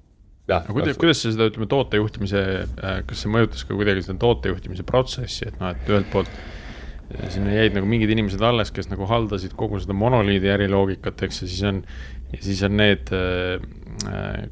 [0.48, 4.84] aga kuidas, kuidas sa seda, ütleme, tootejuhtimise, äh, kas see mõjutas ka kuidagi seda tootejuhtimise
[4.88, 9.08] protsessi, et noh, et ühelt poolt äh, sinna jäid nagu mingid inimesed alles, kes nagu
[9.08, 11.80] haldasid kogu seda monoliidi äriloogikat, eks, ja siis on,
[12.34, 13.56] ja siis on need äh,
[14.10, 14.44] äh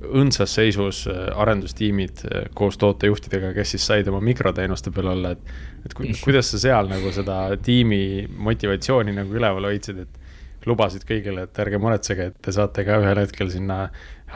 [0.00, 2.22] õndsas seisus arendustiimid
[2.56, 6.88] koos tootejuhtidega, kes siis said oma mikroteenuste peal olla, et et ku, kuidas sa seal
[6.88, 12.52] nagu seda tiimi motivatsiooni nagu üleval hoidsid, et lubasid kõigile, et ärge muretsege, et te
[12.52, 13.86] saate ka ühel hetkel sinna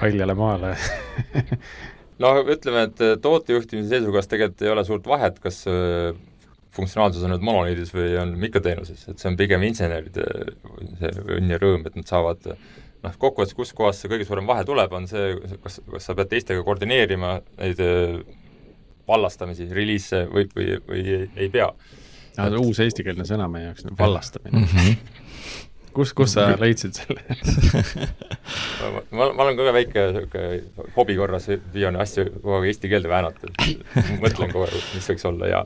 [0.00, 0.74] haljale maale
[2.22, 6.14] no ütleme, et äh, tootejuhtimise seisukohast tegelikult ei ole suurt vahet, kas äh,
[6.74, 10.26] funktsionaalsus on nüüd monoliidis või on mikroteenuses, et see on pigem inseneride
[11.00, 14.64] see õnn ja rõõm, et nad saavad noh, kokkuvõttes, kus kohas see kõige suurem vahe
[14.66, 18.16] tuleb, on see, kas, kas sa pead teistega koordineerima neid äh,
[19.08, 21.68] vallastamisi, reliise või, või, või ei, ei pea.
[22.58, 24.72] uus eestikeelne sõna meie jaoks, vallastamine mm.
[24.72, 25.23] -hmm
[25.94, 27.22] kus, kus sa leidsid selle
[28.94, 30.46] ma, ma, ma olen ka väike sihuke
[30.96, 33.86] hobi korras püüan asju kogu aeg eesti keelde väänata, et
[34.24, 35.62] mõtlen kogu aeg, mis võiks olla hea.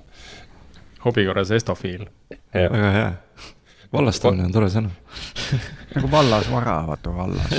[1.06, 2.06] hobi korras estofiil.
[2.54, 3.08] väga hea.
[3.92, 4.92] vallastamine on tore sõna
[5.94, 7.56] nagu vallasvara, vaata vallas.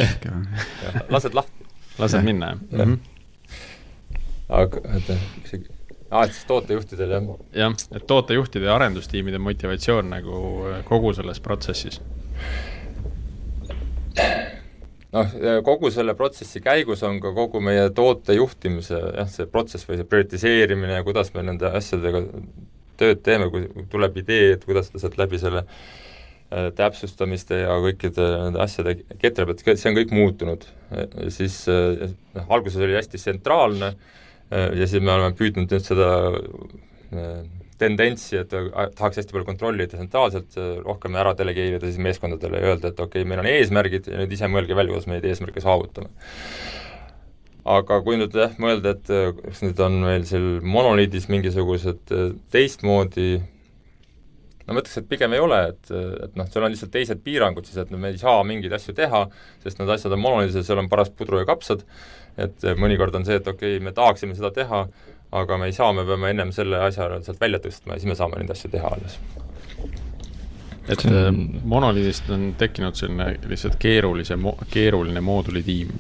[1.10, 1.68] lased lahti.
[2.00, 2.86] lased minna, jah ja.
[2.86, 2.94] mm?
[2.94, 4.16] -hmm.
[4.62, 5.66] aga, oota, mis see
[6.10, 7.28] aa, et siis tootejuhtidel, jah?
[7.64, 10.40] jah, et tootejuhtide ja arendustiimide motivatsioon nagu
[10.90, 12.02] kogu selles protsessis
[15.16, 20.00] noh, kogu selle protsessi käigus on ka kogu meie toote juhtimise jah, see protsess või
[20.00, 22.26] see prioritiseerimine ja kuidas me nende asjadega
[23.00, 28.28] tööd teeme, kui tuleb idee, et kuidas ta sealt läbi selle äh, täpsustamiste ja kõikide
[28.46, 30.68] nende asjade ketrab, et see on kõik muutunud.
[31.34, 36.12] siis äh, noh, alguses oli hästi tsentraalne äh, ja siis me oleme püüdnud nüüd seda
[37.80, 43.00] tendentsi, et tahaks hästi palju kontrollida tsentraalselt, rohkem ära delegeerida siis meeskondadele ja öelda, et
[43.00, 46.12] okei okay,, meil on eesmärgid ja nüüd ise mõelge välja, kuidas me neid eesmärke saavutame.
[47.70, 49.14] aga kui nüüd jah, mõelda, et
[49.44, 53.32] kas nüüd on meil seal monoliidis mingisugused äh, teistmoodi
[54.70, 55.92] no ma ütleks, et pigem ei ole, et,
[56.26, 59.26] et noh, seal on lihtsalt teised piirangud siis, et me ei saa mingeid asju teha,
[59.64, 61.82] sest need asjad on monoliidis ja seal on paras pudru ja kapsad,
[62.40, 64.84] et mõnikord on see, et okei okay,, me tahaksime seda teha,
[65.32, 68.18] aga me ei saa, me peame ennem selle asja sealt välja tõstma ja siis me
[68.18, 69.20] saame neid asju teha alles.
[70.90, 71.18] et on...
[71.22, 71.32] Äh,
[71.64, 74.38] monoliidist on tekkinud selline lihtsalt keerulise,
[74.74, 75.94] keeruline moodulitiim?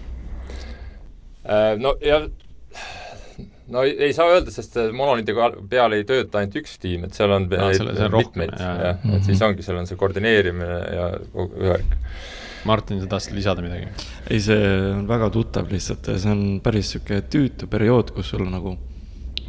[1.45, 2.23] Äh, no ja
[3.69, 5.35] no ei, saa öelda, sest monoliidi
[5.69, 7.69] peal ei tööta ainult üks tiim, et seal on no,
[8.17, 9.23] mitmeid, jah, et mm -hmm.
[9.29, 11.09] siis ongi, seal on see koordineerimine ja
[11.69, 11.97] värk.
[12.67, 13.87] Martin, sa tahtsid lisada midagi?
[14.29, 18.77] ei, see on väga tuttav lihtsalt see on päris niisugune tüütu periood, kus sul nagu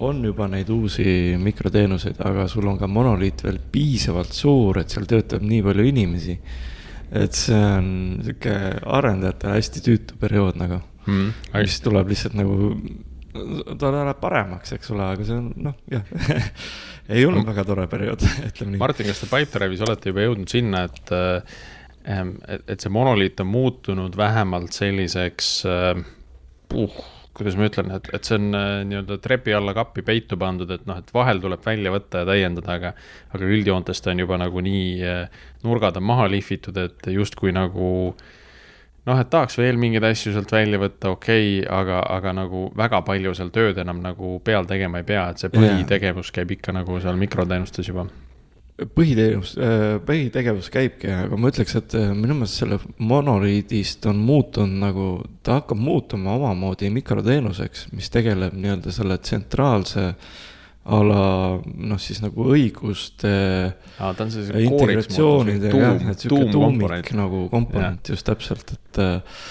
[0.06, 5.08] on juba neid uusi mikroteenuseid, aga sul on ka monoliit veel piisavalt suur, et seal
[5.10, 6.38] töötab nii palju inimesi.
[7.10, 7.86] et see on
[8.22, 8.52] sihuke
[8.86, 10.76] arendajatele hästi tüütu periood nagu
[11.08, 12.68] mm,, mis tuleb lihtsalt nagu,
[13.80, 16.06] ta läheb paremaks, eks ole, aga see on noh, jah
[17.14, 18.82] ei olnud väga tore periood, ütleme nii.
[18.82, 21.60] Martin, kas te Pipedrive'is olete juba jõudnud sinna, et äh,
[22.10, 26.04] et, et see monoliit on muutunud vähemalt selliseks uh,
[27.40, 30.84] kuidas ma ütlen, et, et see on äh, nii-öelda trepi alla kappi peitu pandud, et
[30.88, 32.92] noh, et vahel tuleb välja võtta ja täiendada, aga
[33.36, 37.90] aga üldjoontes ta on juba nagu nii, äh, nurgad on maha lihvitud, et justkui nagu
[39.08, 43.02] noh, et tahaks veel mingeid asju sealt välja võtta, okei okay,, aga, aga nagu väga
[43.06, 47.00] palju seal tööd enam nagu peal tegema ei pea, et see põhitegevus käib ikka nagu
[47.02, 48.06] seal mikroteenustes juba
[48.96, 54.80] põhiteenus, äh, põhitegevus käibki, aga ma ütleks, et äh, minu meelest selle monoliidist on muutunud
[54.82, 55.08] nagu,
[55.46, 60.06] ta hakkab muutuma omamoodi mikroteenuseks, mis tegeleb nii-öelda selle tsentraalse
[60.90, 61.24] a la
[61.60, 63.30] noh, siis nagu õiguste
[64.00, 68.16] integratsioonide jah, et sihuke tuumik nagu komponent ja.
[68.16, 69.42] just täpselt, et äh,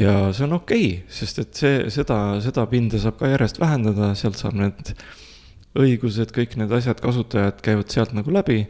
[0.00, 4.14] ja see on okei okay,, sest et see, seda, seda pinda saab ka järjest vähendada,
[4.18, 4.94] sealt saab need
[5.78, 8.62] õigused, kõik need asjad, kasutajad käivad sealt nagu läbi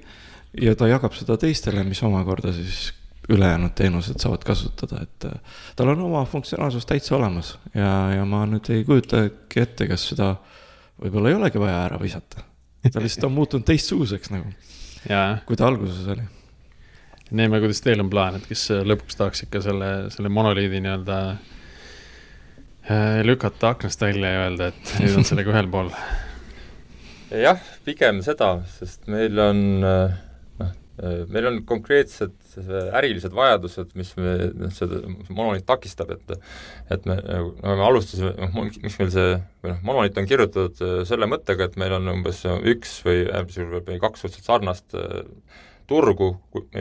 [0.59, 2.89] ja ta jagab seda teistele, mis omakorda siis
[3.29, 8.45] ülejäänud teenused saavad kasutada, et äh, tal on oma funktsionaalsus täitsa olemas ja, ja ma
[8.49, 10.33] nüüd ei kujutagi ette, kas seda
[11.03, 12.45] võib-olla ei olegi vaja ära visata.
[12.93, 14.53] ta lihtsalt on muutunud teistsuguseks nagu,
[15.47, 16.25] kui ta alguses oli.
[17.31, 23.21] näeme, kuidas teil on plaan, et kes lõpuks tahaks ikka selle, selle monoliidi nii-öelda äh,
[23.29, 25.93] lükata aknast välja ja öelda, et nüüd on sellega ühel pool
[27.31, 30.73] jah, pigem seda, sest meil on noh,
[31.31, 32.35] meil on konkreetsed
[32.99, 36.35] ärilised vajadused, mis me, noh, seda monoliit takistab, et
[36.95, 41.31] et me, no me alustasime, noh, miks meil see, või noh, monoliit on kirjutatud selle
[41.31, 44.99] mõttega, et meil on umbes üks või äärmisel juhul või kaks suhteliselt sarnast
[45.89, 46.35] turgu,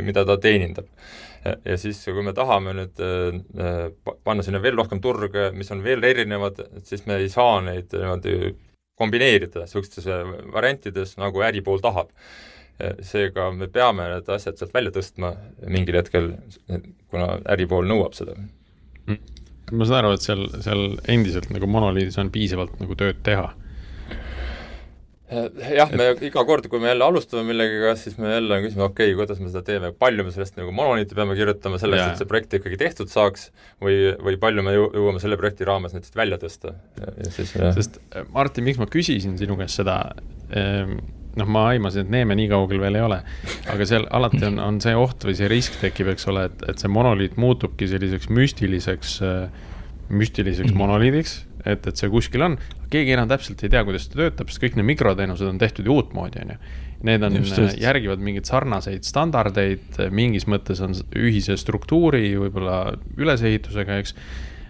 [0.03, 0.87] mida ta teenindab.
[1.63, 2.97] ja siis, kui me tahame nüüd
[4.25, 7.93] panna sinna veel rohkem turge, mis on veel erinevad, et siis me ei saa neid
[7.93, 8.55] niimoodi
[8.97, 10.07] kombineerida niisugustes
[10.53, 12.13] variantides, nagu äripool tahab.
[13.01, 15.31] seega me peame need asjad sealt välja tõstma
[15.65, 16.27] mingil hetkel,
[17.09, 18.35] kuna äripool nõuab seda.
[19.71, 23.49] ma saan aru, et seal, seal endiselt nagu monoliidis on piisavalt nagu tööd teha
[25.27, 29.17] jah, me iga kord, kui me jälle alustame millegagi, siis me jälle küsime, okei okay,,
[29.19, 32.55] kuidas me seda teeme, palju me sellest nagu monoliiti peame kirjutama selleks, et see projekt
[32.59, 33.49] ikkagi tehtud saaks?
[33.83, 36.77] Või, või palju me jõuame selle projekti raames näiteks välja tõsta?
[37.27, 39.97] Sest äh, Martin, miks ma küsisin sinu käest seda,
[40.55, 40.95] ehm,
[41.37, 43.19] noh, ma aimasin, et Neeme nii kaugel veel ei ole,
[43.73, 46.79] aga seal alati on, on see oht või see risk tekib, eks ole, et, et
[46.79, 49.67] see monoliit muutubki selliseks müstiliseks, äh,
[50.07, 50.85] müstiliseks -hmm.
[50.85, 52.57] monoliidiks et, et see kuskil on,
[52.91, 55.97] keegi enam täpselt ei tea, kuidas ta töötab, sest kõik need mikroteenused on tehtud ju
[55.99, 56.59] uutmoodi, on ju.
[57.07, 57.35] Need on,
[57.77, 62.79] järgivad mingeid sarnaseid standardeid, mingis mõttes on ühise struktuuri, võib-olla
[63.21, 64.15] ülesehitusega, eks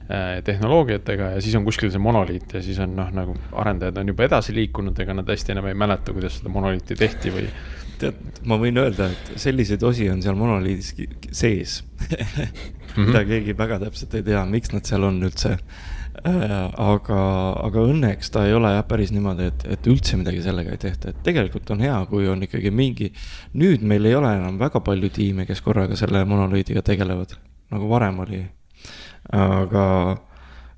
[0.08, 4.08] Äh, tehnoloogiatega ja siis on kuskil see monoliit ja siis on noh, nagu arendajad on
[4.08, 7.50] juba edasi liikunud, ega nad hästi enam ei mäleta, kuidas seda monoliiti tehti või.
[8.02, 10.94] Tead, ma võin öelda, et selliseid osi on seal monoliidis
[11.32, 11.82] sees
[12.98, 13.30] mida mhm.
[13.30, 16.44] keegi väga täpselt ei tea, miks nad seal on üldse äh,
[16.82, 17.22] aga,
[17.68, 21.14] aga õnneks ta ei ole jah päris niimoodi, et, et üldse midagi sellega ei tehta,
[21.14, 23.12] et tegelikult on hea, kui on ikkagi mingi.
[23.58, 27.38] nüüd meil ei ole enam väga palju tiime, kes korraga selle monoliidiga tegelevad,
[27.74, 28.46] nagu varem oli
[29.34, 29.86] aga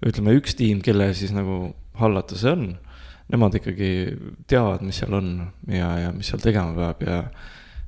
[0.05, 2.70] ütleme, üks tiim, kelle siis nagu hallata see on,
[3.30, 3.91] nemad ikkagi
[4.49, 5.30] teavad, mis seal on
[5.67, 7.19] ja, ja mis seal tegema peab ja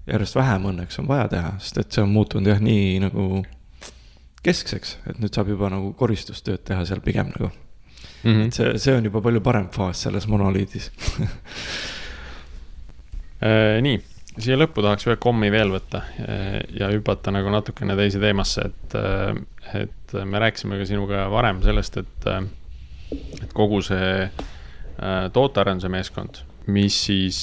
[0.10, 3.44] järjest vähem õnneks on vaja teha, sest et see on muutunud jah, nii nagu
[4.46, 8.32] keskseks, et nüüd saab juba nagu koristustööd teha seal pigem nagu mm.
[8.32, 8.48] -hmm.
[8.48, 10.92] et see, see on juba palju parem faas selles monoliidis
[13.46, 14.00] äh, nii,
[14.38, 18.96] siia lõppu tahaks ühe kommi veel võtta äh, ja hüpata nagu natukene teise teemasse, et,
[18.98, 22.32] äh, et me rääkisime ka sinuga varem sellest, et,
[23.44, 24.30] et kogu see
[25.34, 27.38] tootearenduse meeskond, mis siis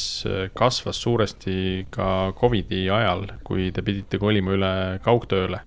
[0.55, 4.71] kasvas suuresti ka Covidi ajal, kui te pidite kolima üle
[5.03, 5.65] kaugtööle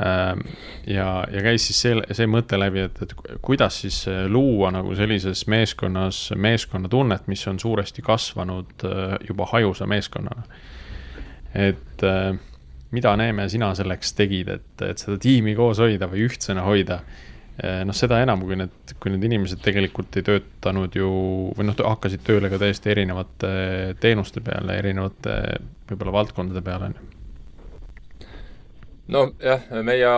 [0.00, 0.40] Ehm,
[0.86, 3.14] ja, ja käis siis see, see mõte läbi, et, et
[3.44, 9.88] kuidas siis äh, luua nagu sellises meeskonnas meeskonnatunnet, mis on suuresti kasvanud äh, juba hajusa
[9.88, 10.44] meeskonnana.
[11.54, 12.36] et äh,
[12.92, 17.00] mida Neeme sina selleks tegid, et, et seda tiimi koos hoida või ühtsena hoida?
[17.56, 21.10] Noh, seda enam, kui need, kui need inimesed tegelikult ei töötanud ju
[21.56, 23.52] või noh, hakkasid tööle ka täiesti erinevate
[24.02, 25.36] teenuste peale, erinevate
[25.88, 26.90] võib-olla valdkondade peale,
[29.12, 30.10] nojah, meie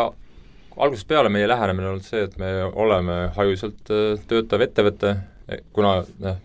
[0.78, 5.14] algusest peale meie lähenemine on olnud see, et me oleme hajuselt äh, töötav ettevõte,
[5.76, 6.42] kuna noh,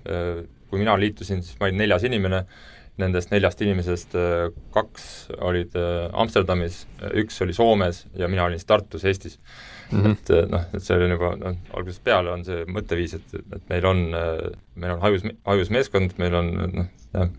[0.69, 2.45] kui mina liitusin, siis ma olin neljas inimene,
[3.01, 4.13] nendest neljast inimesest
[4.73, 5.05] kaks
[5.41, 5.73] olid
[6.13, 6.83] Amsterdamis,
[7.17, 9.39] üks oli Soomes ja mina olin siis Tartus, Eestis
[9.93, 10.03] mm.
[10.03, 10.17] -hmm.
[10.17, 13.87] et noh, et see oli juba noh, algusest peale on see mõtteviis, et, et meil
[13.89, 14.03] on,
[14.75, 17.31] meil on hajus, hajus meeskond, meil on noh, jah,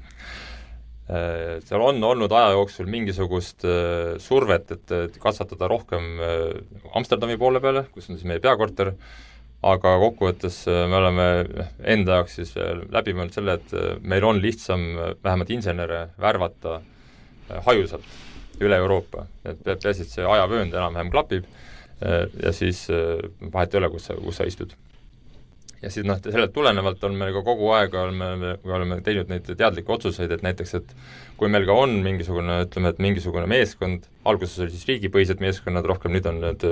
[1.68, 3.66] seal on olnud aja jooksul mingisugust
[4.24, 6.54] survet, et, et kasvatada rohkem äh,
[6.96, 8.94] Amsterdami poole peale, kus on siis meie peakorter,
[9.64, 11.26] aga kokkuvõttes me oleme
[11.94, 12.50] enda jaoks siis
[12.92, 14.82] läbi mõelnud selle, et meil on lihtsam
[15.24, 16.80] vähemalt insenere värvata
[17.64, 21.48] hajusalt üle Euroopa, et peaasi, et see ajavöönd enam-vähem klapib
[22.00, 22.86] ja siis
[23.52, 24.74] vahet ei ole, kus sa, kus sa istud
[25.84, 29.48] ja siis noh, sellelt tulenevalt on meil ka kogu aeg, oleme, me oleme teinud neid
[29.50, 30.94] teadlikke otsuseid, et näiteks, et
[31.40, 36.14] kui meil ka on mingisugune, ütleme, et mingisugune meeskond, alguses oli siis riigipõhised meeskonnad, rohkem
[36.16, 36.66] nüüd on need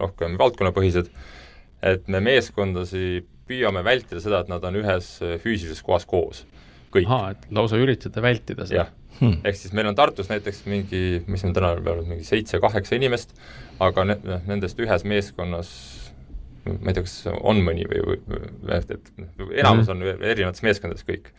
[0.00, 1.10] rohkem valdkonnapõhised,
[1.92, 5.14] et me meeskondasi püüame vältida seda, et nad on ühes
[5.44, 6.44] füüsilises kohas koos,
[6.92, 7.08] kõik.
[7.08, 8.84] ahah, et lausa üritate vältida seda?
[8.84, 12.26] jah hmm., ehk siis meil on Tartus näiteks mingi, mis meil täna peal on, mingi
[12.28, 13.34] seitse-kaheksa inimest,
[13.84, 15.72] aga ne-, nendest ühes meeskonnas
[16.68, 19.10] ma ei tea, kas on mõni või, või, et, et
[19.62, 19.94] enamus mhm.
[19.94, 21.32] on erinevates meeskondades kõik.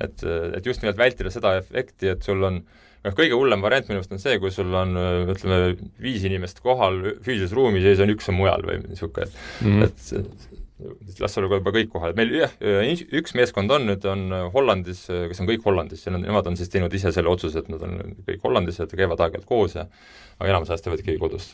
[0.00, 0.24] et,
[0.56, 4.14] et just nimelt vältida seda efekti, et sul on noh, kõige hullem variant minu arust
[4.16, 4.96] on see, kui sul on
[5.32, 5.60] ütleme,
[6.02, 9.78] viis inimest kohal füüsilises ruumis ja siis on üks on mujal või niisugune, et mm
[9.78, 9.88] -hmm.
[9.88, 10.49] et
[11.20, 12.54] las olla juba kõik kohal, meil jah,
[13.20, 17.12] üks meeskond on nüüd, on Hollandis, kes on kõik Hollandis nemad on siis teinud ise
[17.14, 19.86] selle otsuse, et nad on kõik Hollandis ja käivad aeg-ajalt koos ja
[20.38, 21.52] aga enamus ajast teevad ikkagi kodus.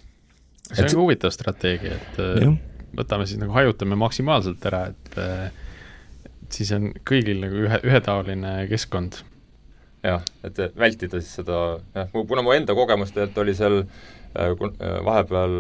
[0.71, 2.57] see on et, huvitav strateegia, et jah
[2.97, 5.17] võtame siis nagu hajutame maksimaalselt ära, et,
[6.29, 9.23] et siis on kõigil nagu ühe, ühetaoline keskkond.
[10.07, 14.26] jah, et vältida siis seda, jah, kuna mu enda kogemus tegelikult oli seal äh, äh,
[15.07, 15.55] vahepeal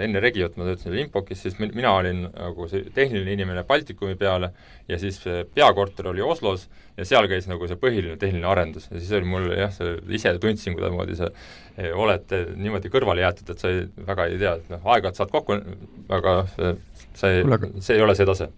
[0.00, 4.52] enne Regiot ma töötasin Limpokis, siis mina olin nagu see tehniline inimene Baltikumi peale
[4.88, 5.20] ja siis
[5.54, 9.50] peakorter oli Oslos ja seal käis nagu see põhiline tehniline arendus ja siis oli mul
[9.54, 11.30] jah, see ise tundsin, kuidasmoodi sa
[11.94, 15.60] oled niimoodi kõrvale jäetud, et sa ei, väga ei tea, et noh, aeg-ajalt saad kokku,
[16.12, 16.74] aga see,
[17.14, 18.50] see ei ole see tase.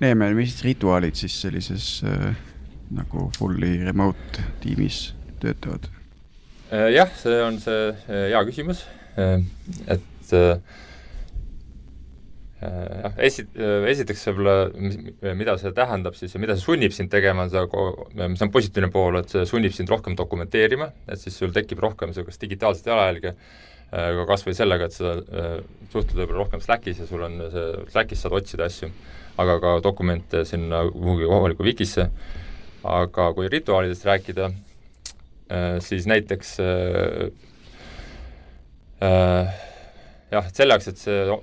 [0.00, 2.34] Neeme, mis rituaalid siis sellises äh,
[2.92, 5.88] nagu fully remote tiimis töötavad?
[6.66, 8.80] Äh, jah, see on see äh, hea küsimus,
[9.14, 9.38] äh,
[9.86, 10.58] et jah,
[13.22, 13.44] esi-,
[13.92, 14.54] esiteks võib-olla,
[15.38, 18.90] mida see tähendab siis ja mida see sunnib sind tegema, on see, mis on positiivne
[18.90, 23.36] pool, et see sunnib sind rohkem dokumenteerima, et siis sul tekib rohkem niisugust digitaalset jalajälge,
[23.92, 25.14] ka kas või sellega, et sa
[25.92, 28.90] suhtled võib-olla rohkem Slackis ja sul on see, Slackis saad otsida asju,
[29.38, 32.10] aga ka dokumente sinna kuhugi kohalikku Wikisse,
[32.82, 34.50] aga kui rituaalidest rääkida,
[35.84, 36.56] siis näiteks
[39.00, 39.54] äh,
[40.30, 41.38] jah, et selle jaoks, et see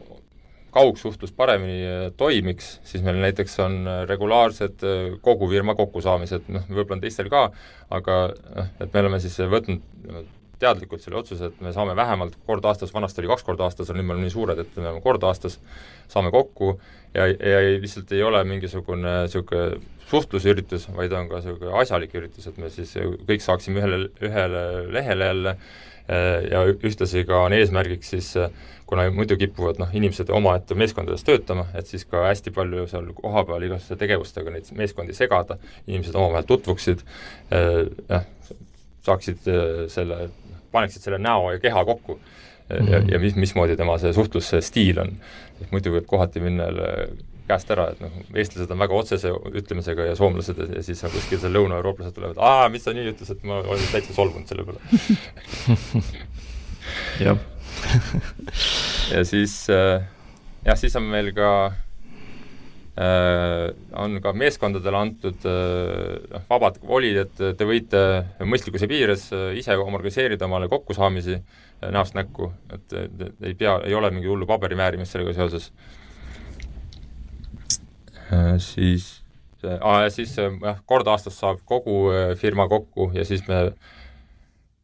[0.74, 4.86] kaugsuhtlus paremini äh, toimiks, siis meil näiteks on äh, regulaarsed
[5.26, 7.45] kogu firma kokkusaamised, noh, võib-olla on teistel ka,
[7.93, 9.84] aga noh, et me oleme siis võtnud
[10.64, 14.07] teadlikult selle otsuse, et me saame vähemalt kord aastas, vanasti oli kaks korda aastas, nüüd
[14.07, 15.59] me oleme nii suured, et me oleme kord aastas,
[16.11, 16.74] saame kokku
[17.14, 22.59] ja, ja lihtsalt ei ole mingisugune niisugune suhtlusüritus, vaid on ka niisugune asjalik üritus, et
[22.61, 22.93] me siis
[23.28, 25.57] kõik saaksime ühele, ühele lehele jälle
[26.51, 28.34] ja ühtlasi ka on eesmärgiks siis
[28.93, 33.66] kuna muidu kipuvad noh, inimesed omaette meeskondades töötama, et siis ka hästi palju seal kohapeal
[33.66, 35.57] igasuguste tegevustega neid meeskondi segada,
[35.88, 37.01] inimesed omavahel tutvuksid,
[38.11, 38.28] jah,
[39.07, 39.47] saaksid
[39.91, 40.20] selle,
[40.74, 42.19] paneksid selle näo ja keha kokku
[42.69, 43.11] ja mm, -hmm.
[43.13, 45.13] ja mis, mismoodi tema see suhtlusstiil on.
[45.61, 46.69] et muidu võib kohati minna
[47.47, 51.11] käest ära, et noh, eestlased on väga otsese ütlemisega ja soomlased ja, ja siis on
[51.11, 54.80] kuskil seal lõunaeurooplased tulevad, aa, mis sa nii ütlesid, ma olin täitsa solvunud selle peale.
[57.26, 57.38] jah
[59.15, 60.05] ja siis äh,
[60.65, 61.49] jah, siis on meil ka
[62.96, 68.02] on ka meeskondadele antud äh, noh, vabad volid, et te võite
[68.46, 72.94] mõistlikkuse piires äh, ise organiseerida omale kokkusaamisi äh, näost näkku, et
[73.41, 75.72] ei pea, ei ole mingi hullu paberimäärimist sellega seoses
[78.30, 78.54] äh,.
[78.62, 79.24] siis
[79.66, 84.03] äh,, siis jah, kord aastas saab kogu firma kokku ja siis me Äh,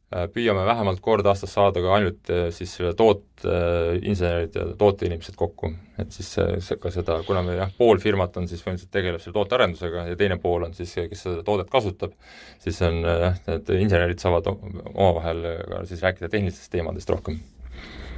[0.10, 5.70] püüame vähemalt kord aastas saada ka ainult äh, siis selle tooteinsenerid ja tooteinimesed kokku.
[6.02, 9.36] et siis see, ka seda, kuna me jah, pool firmat on siis põhimõtteliselt tegeleb selle
[9.38, 12.16] tootearendusega ja teine pool on siis, kes seda toodet kasutab,
[12.64, 17.38] siis on jah, need insenerid saavad omavahel ka siis rääkida tehnilistest teemadest rohkem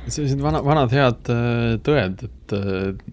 [0.07, 2.55] sellised vana, vanad head äh, tõed, et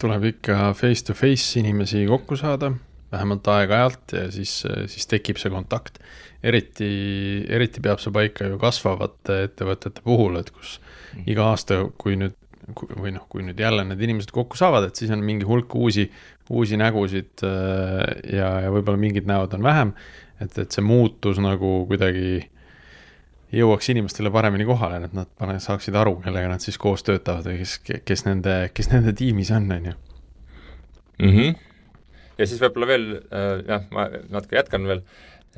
[0.00, 2.70] tuleb ikka face to face inimesi kokku saada,
[3.12, 4.60] vähemalt aeg-ajalt ja siis,
[4.92, 6.00] siis tekib see kontakt
[6.42, 6.90] eriti,
[7.50, 11.24] eriti peab see paika ju kasvavate ettevõtete puhul, et kus mm.
[11.32, 12.36] iga aasta, kui nüüd
[12.68, 16.04] või noh, kui nüüd jälle need inimesed kokku saavad, et siis on mingi hulk uusi,
[16.52, 18.02] uusi nägusid äh,
[18.34, 19.94] ja, ja võib-olla mingid näod on vähem.
[20.38, 22.44] et, et see muutus nagu kuidagi
[23.56, 27.62] jõuaks inimestele paremini kohale, et nad pane-, saaksid aru, kellega nad siis koos töötavad või
[27.62, 29.96] kes, kes nende, kes nende tiimis on, on ju.
[32.38, 35.02] Ja siis võib-olla veel äh, jah, ma natuke jätkan veel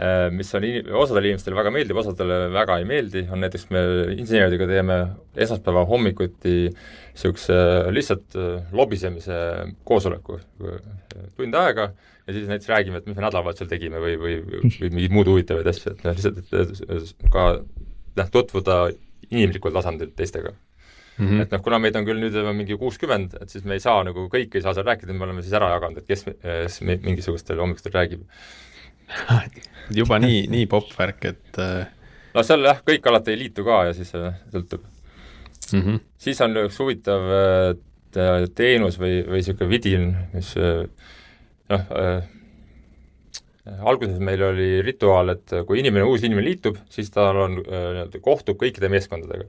[0.01, 3.81] Äh, mis on in-, osadele inimestele väga meeldib, osadele väga ei meeldi, on näiteks me
[4.15, 4.97] inseneridega teeme
[5.45, 7.59] esmaspäeva hommikuti niisuguse
[7.93, 9.41] lihtsalt äh, lobisemise
[9.85, 10.39] koosoleku,
[11.37, 11.91] tund aega,
[12.25, 15.69] ja siis näiteks räägime, et mis me nädalavahetusel tegime või, või, või mingeid muud huvitavaid
[15.75, 17.47] asju, et noh, lihtsalt, et ka
[18.23, 18.81] noh, tutvuda
[19.29, 20.55] inimlikul tasandil teistega
[21.21, 21.43] Mm -hmm.
[21.43, 24.27] et noh, kuna meid on küll nüüd mingi kuuskümmend, et siis me ei saa nagu,
[24.33, 27.93] kõik ei saa seal rääkida, me oleme siis ära jaganud, et kes, kes mingisugustel hommikustel
[27.93, 28.25] räägib
[30.01, 31.87] juba nii, nii popp värk, et äh,
[32.35, 34.81] no seal jah, kõik alati ei liitu ka ja siis sõltub
[35.73, 35.81] mm.
[35.81, 36.01] -hmm.
[36.19, 40.87] siis on üks huvitav äh, teenus või, või niisugune vidin, mis äh,
[41.71, 42.23] noh äh,,
[43.79, 48.59] alguses meil oli rituaal, et kui inimene, uus inimene liitub, siis tal on nii-öelda, kohtub
[48.61, 49.47] kõikide meeskondadega.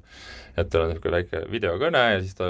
[0.57, 2.49] Et tal on niisugune väike videokõne ja siis ta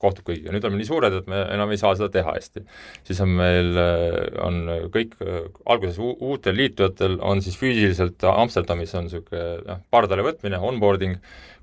[0.00, 2.62] kohtub kõigiga, nüüd oleme nii suured, et me enam ei saa seda teha hästi.
[3.04, 4.16] siis on meil, äh,
[4.46, 4.60] on
[4.94, 11.18] kõik, äh, alguses uutel liitujatel on siis füüsiliselt Amsterdamis on niisugune noh, pardale võtmine, onboarding,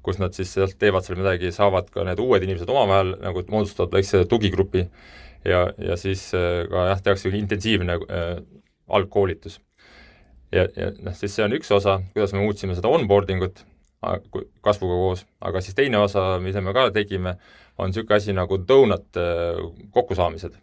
[0.05, 3.97] kus nad siis sealt teevad seal midagi, saavad ka need uued inimesed omavahel nagu moodustavad
[3.97, 4.85] väikse tugigrupi
[5.45, 8.37] ja, ja siis äh, ka jah, tehakse intensiivne äh,
[8.87, 9.59] algkoolitus.
[10.51, 13.65] ja, ja noh, siis see on üks osa, kuidas me muutsime seda onboarding ut
[14.01, 17.37] kasvuga koos, aga siis teine osa, mida me ka tegime,
[17.77, 19.59] on niisugune asi nagu donut äh,
[19.93, 20.55] kokkusaamised.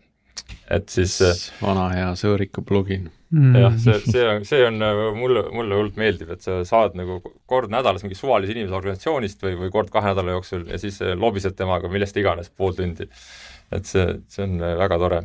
[0.71, 3.55] et siis äh, vana hea sõõriku plugin mm..
[3.59, 7.21] jah, see, see on, see on äh, mulle, mulle hullult meeldib, et sa saad nagu
[7.51, 11.57] kord nädalas mingi suvalise inimese organisatsioonist või, või kord kahe nädala jooksul ja siis lobised
[11.59, 13.09] temaga millest iganes pool tundi.
[13.75, 15.25] et see, see on väga tore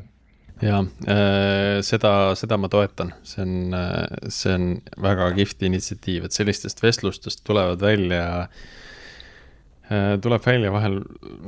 [0.62, 3.80] jaa äh,, seda, seda ma toetan, see on,
[4.28, 4.70] see on
[5.02, 8.68] väga kihvt initsiatiiv, et sellistest vestlustest tulevad välja äh,
[9.90, 11.00] Äh, tuleb välja vahel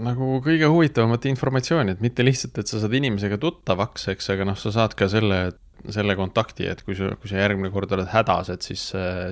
[0.02, 4.58] nagu kõige huvitavamat informatsiooni, et mitte lihtsalt, et sa saad inimesega tuttavaks, eks, aga noh,
[4.58, 5.38] sa saad ka selle,
[5.94, 8.88] selle kontakti, et kui sa, kui sa järgmine kord oled hädas, et siis,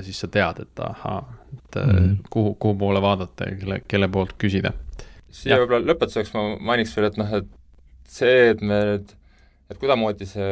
[0.06, 1.24] siis sa tead, et ahaa,
[1.56, 2.12] et mm -hmm.
[2.30, 4.76] kuhu, kuhu poole vaadata ja kelle, kelle poolt küsida.
[5.32, 7.50] siia võib-olla lõpetuseks ma mainiks veel, et noh, et
[8.06, 9.16] see, et me nüüd
[9.70, 10.52] et kuidamoodi see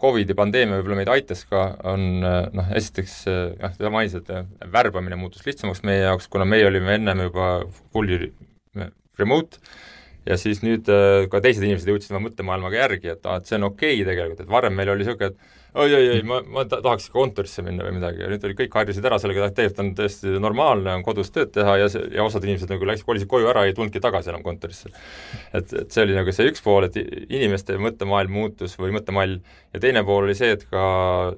[0.00, 5.46] Covidi pandeemia võib-olla meid aitas ka, on noh, esiteks jah, sa mainisid, et värbamine muutus
[5.46, 7.52] lihtsamaks meie jaoks, kuna meie olime ennem juba
[7.90, 8.30] fully
[9.18, 9.58] remote.
[10.28, 10.86] Ja siis nüüd
[11.32, 14.44] ka teised inimesed jõudsid oma mõttemaailmaga järgi, et aa, et see on okei okay tegelikult,
[14.44, 18.22] et varem meil oli niisugune, et oi-oi-oi, ma, ma tahaks kontorisse minna või midagi.
[18.24, 21.52] Ja nüüd oli, kõik harjusid ära sellega, et tegelikult on täiesti normaalne, on kodus tööd
[21.54, 24.44] teha ja see, ja osad inimesed nagu läksid, kolisid koju ära, ei tulnudki tagasi enam
[24.46, 24.90] kontorisse.
[25.52, 29.38] et, et see oli nagu see üks pool, et inimeste mõttemaailm muutus või mõttemall.
[29.74, 30.84] Ja teine pool oli see, et ka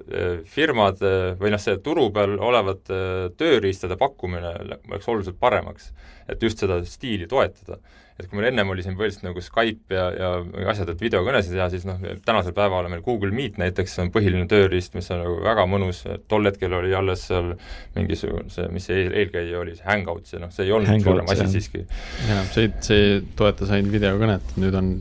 [0.09, 1.03] eh, firmad
[1.39, 5.91] või noh, see turu peal olevate eh, tööriistade pakkumine läks oluliselt paremaks,
[6.29, 7.79] et just seda stiili toetada
[8.19, 11.65] et kui meil ennem oli siin põhiliselt nagu Skype ja, ja asjad, et videokõnesid teha,
[11.73, 15.39] siis noh, tänasel päeval on meil Google Meet näiteks on põhiline tööriist, mis on nagu
[15.41, 17.55] väga mõnus, tol hetkel oli alles seal
[17.95, 21.09] mingisugune see, mis see eel, eelkäija oli, see Hangouts ja noh, see ei olnud Hangouts,
[21.09, 21.83] suurem asi siiski.
[22.29, 23.09] enam, see, see
[23.39, 24.93] toetas ainult videokõnet, nüüd on,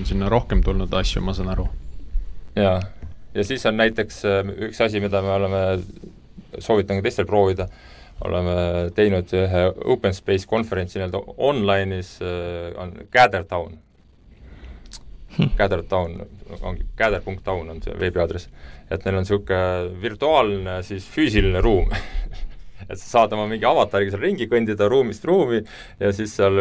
[0.00, 1.68] on sinna rohkem tulnud asju, ma saan aru.
[2.56, 2.78] jaa,
[3.36, 5.64] ja siis on näiteks äh, üks asi, mida me oleme,
[6.58, 7.68] soovitan ka teistel proovida
[8.26, 8.56] oleme
[8.96, 9.64] teinud ühe
[9.94, 13.78] open space konverentsi nii-öelda online'is äh,, on Gather Town.
[15.36, 15.52] Hm..
[15.56, 16.20] Gather Town,
[16.60, 18.48] ongi gather.town on see veebiaadress.
[18.92, 21.88] et neil on niisugune virtuaalne siis füüsiline ruum
[22.92, 25.62] et sa saad oma mingi avatariga seal ringi kõndida ruumist ruumi
[26.00, 26.60] ja siis seal,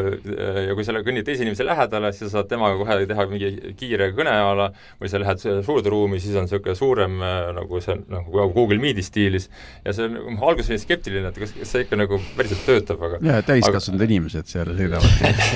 [0.67, 4.11] ja kui sa kõnnid teise inimese lähedale, siis sa saad temaga kohe teha mingi kiire
[4.17, 4.69] kõne a la,
[5.01, 7.19] või sa lähed suurde ruumi, siis on niisugune suurem
[7.57, 9.49] nagu see, nagu Google Meet'i stiilis,
[9.86, 13.21] ja see on, alguses olin skeptiline, et kas, kas see ikka nagu päriselt töötab, aga
[13.25, 14.09] jaa, täiskasvanud aga...
[14.09, 15.09] inimesed seal sõidavad.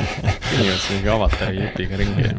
[0.56, 2.30] Inimesed mingi avatari jupiga ringi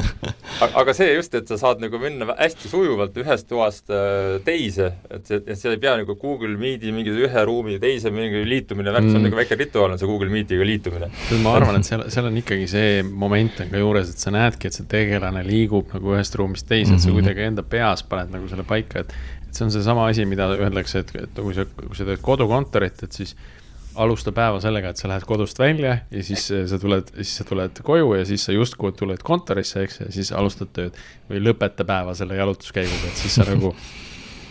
[0.64, 5.28] aga see just, et sa saad nagu minna hästi sujuvalt ühest toast äh, teise, et
[5.28, 9.06] see, et sa ei pea nagu Google Meet'i mingi ühe ruumi teise mingi liitumine, värk,
[9.06, 9.28] see on mm.
[9.28, 11.10] nagu väike rituaal, on see Google Meetiga liitumine.
[11.44, 14.70] ma arvan, et seal, seal on ikkagi see moment on ka juures, et sa näedki,
[14.70, 16.98] et see tegelane liigub nagu ühest ruumist teise mm, -hmm.
[16.98, 17.18] et sa mhm.
[17.20, 19.14] kuidagi enda peas paned nagu selle paika, et
[19.46, 23.02] et see on seesama asi, mida öeldakse, et, et kui sa, kui sa teed kodukontorit,
[23.06, 23.36] et siis
[23.96, 27.80] alusta päeva sellega, et sa lähed kodust välja ja siis sa tuled, siis sa tuled
[27.86, 30.98] koju ja siis sa justkui tuled kontorisse, eks, ja siis alustad tööd.
[31.30, 33.72] või lõpeta päeva selle jalutuskäiguga, et siis sa nagu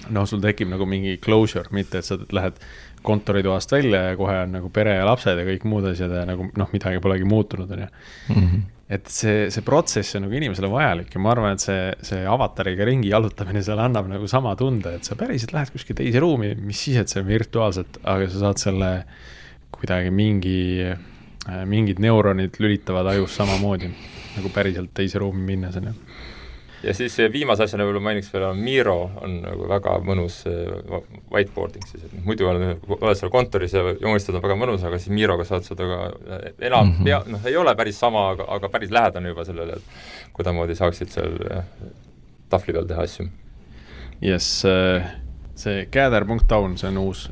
[0.09, 2.57] noh, sul tekib nagu mingi closure, mitte et sa lähed
[3.05, 6.47] kontoritoast välja ja kohe on nagu pere ja lapsed ja kõik muud asjad ja nagu
[6.57, 7.91] noh, midagi polegi muutunud, on ju.
[8.33, 8.63] Mhm.
[8.95, 12.85] et see, see protsess on nagu inimesele vajalik ja ma arvan, et see, see avatariga
[12.85, 16.83] ringi jalutamine seal annab nagu sama tunde, et sa päriselt lähed kuskile teise ruumi, mis
[16.85, 18.91] siis, et see on virtuaalselt, aga sa saad selle
[19.73, 20.59] kuidagi mingi,
[21.65, 23.89] mingid neuronid lülitavad ajus samamoodi
[24.35, 25.97] nagu päriselt teise ruumi minnes, on ju
[26.85, 30.41] ja siis viimase asjana võib-olla mainiks veel, on Miro on nagu väga mõnus
[31.31, 32.61] whiteboarding siis, et muidu on,
[32.97, 35.99] oled seal kontoris ja joonistad on väga mõnus, aga siis Miroga saad seda ka
[36.59, 37.03] enam mm, -hmm.
[37.03, 41.13] pea, noh, ei ole päris sama, aga, aga päris lähedane juba sellele, et kuidamoodi saaksid
[41.13, 41.39] seal
[42.49, 43.27] tahvli peal teha asju.
[44.21, 45.09] jess, äh,
[45.55, 47.29] see gather.town, see on uus,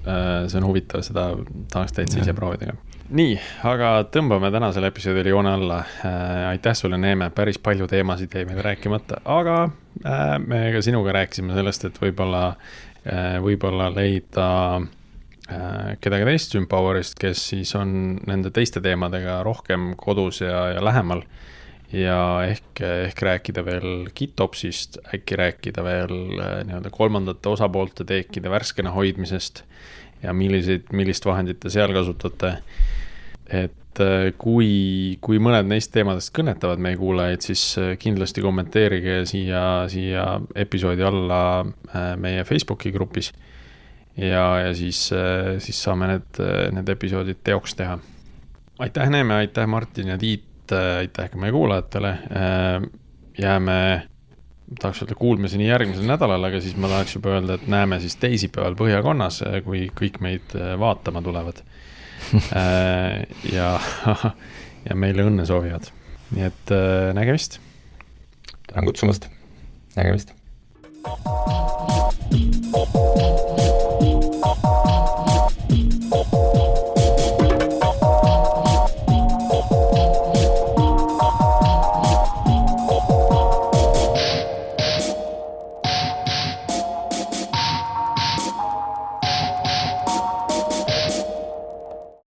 [0.47, 1.30] see on huvitav, seda
[1.72, 3.36] tahaks täitsa ise proovida ka nii,
[3.68, 6.49] aga tõmbame tänasele episoodile joone alla äh,.
[6.54, 9.58] aitäh sulle, Neeme, päris palju teemasid jäi meil rääkimata, aga
[10.06, 14.47] äh, me ka sinuga rääkisime sellest, et võib-olla äh,, võib-olla leida
[14.80, 21.26] äh, kedagi teist Sümpowerist, kes siis on nende teiste teemadega rohkem kodus ja, ja lähemal.
[21.93, 28.95] ja ehk, ehk rääkida veel GitOpsist, äkki rääkida veel äh, nii-öelda kolmandate osapoolte teekide värskena
[28.95, 29.66] hoidmisest
[30.24, 32.58] ja milliseid, millist vahendit te seal kasutate
[33.54, 39.64] et äh, kui, kui mõned neist teemadest kõnetavad meie kuulajaid, siis äh, kindlasti kommenteerige siia,
[39.92, 43.34] siia episoodi alla äh, meie Facebooki grupis.
[44.18, 45.10] ja, ja siis,
[45.58, 46.42] siis saame need,
[46.76, 47.98] need episoodid teoks teha.
[48.80, 52.18] aitäh, Neeme, aitäh, Martin ja Tiit, aitäh ka meie kuulajatele.
[53.38, 54.08] jääme,
[54.80, 58.78] tahaks öelda kuulmiseni järgmisel nädalal, aga siis ma tahaks juba öelda, et näeme siis teisipäeval
[58.80, 61.64] Põhjakonnas, kui kõik meid vaatama tulevad
[62.34, 63.80] Äh, ja,
[64.90, 65.92] ja meile õnne soovivad.
[66.34, 66.72] nii et
[67.14, 67.60] nägemist.
[68.68, 69.30] tänan kutsumast,
[69.96, 70.34] nägemist.
[72.32, 73.62] thank you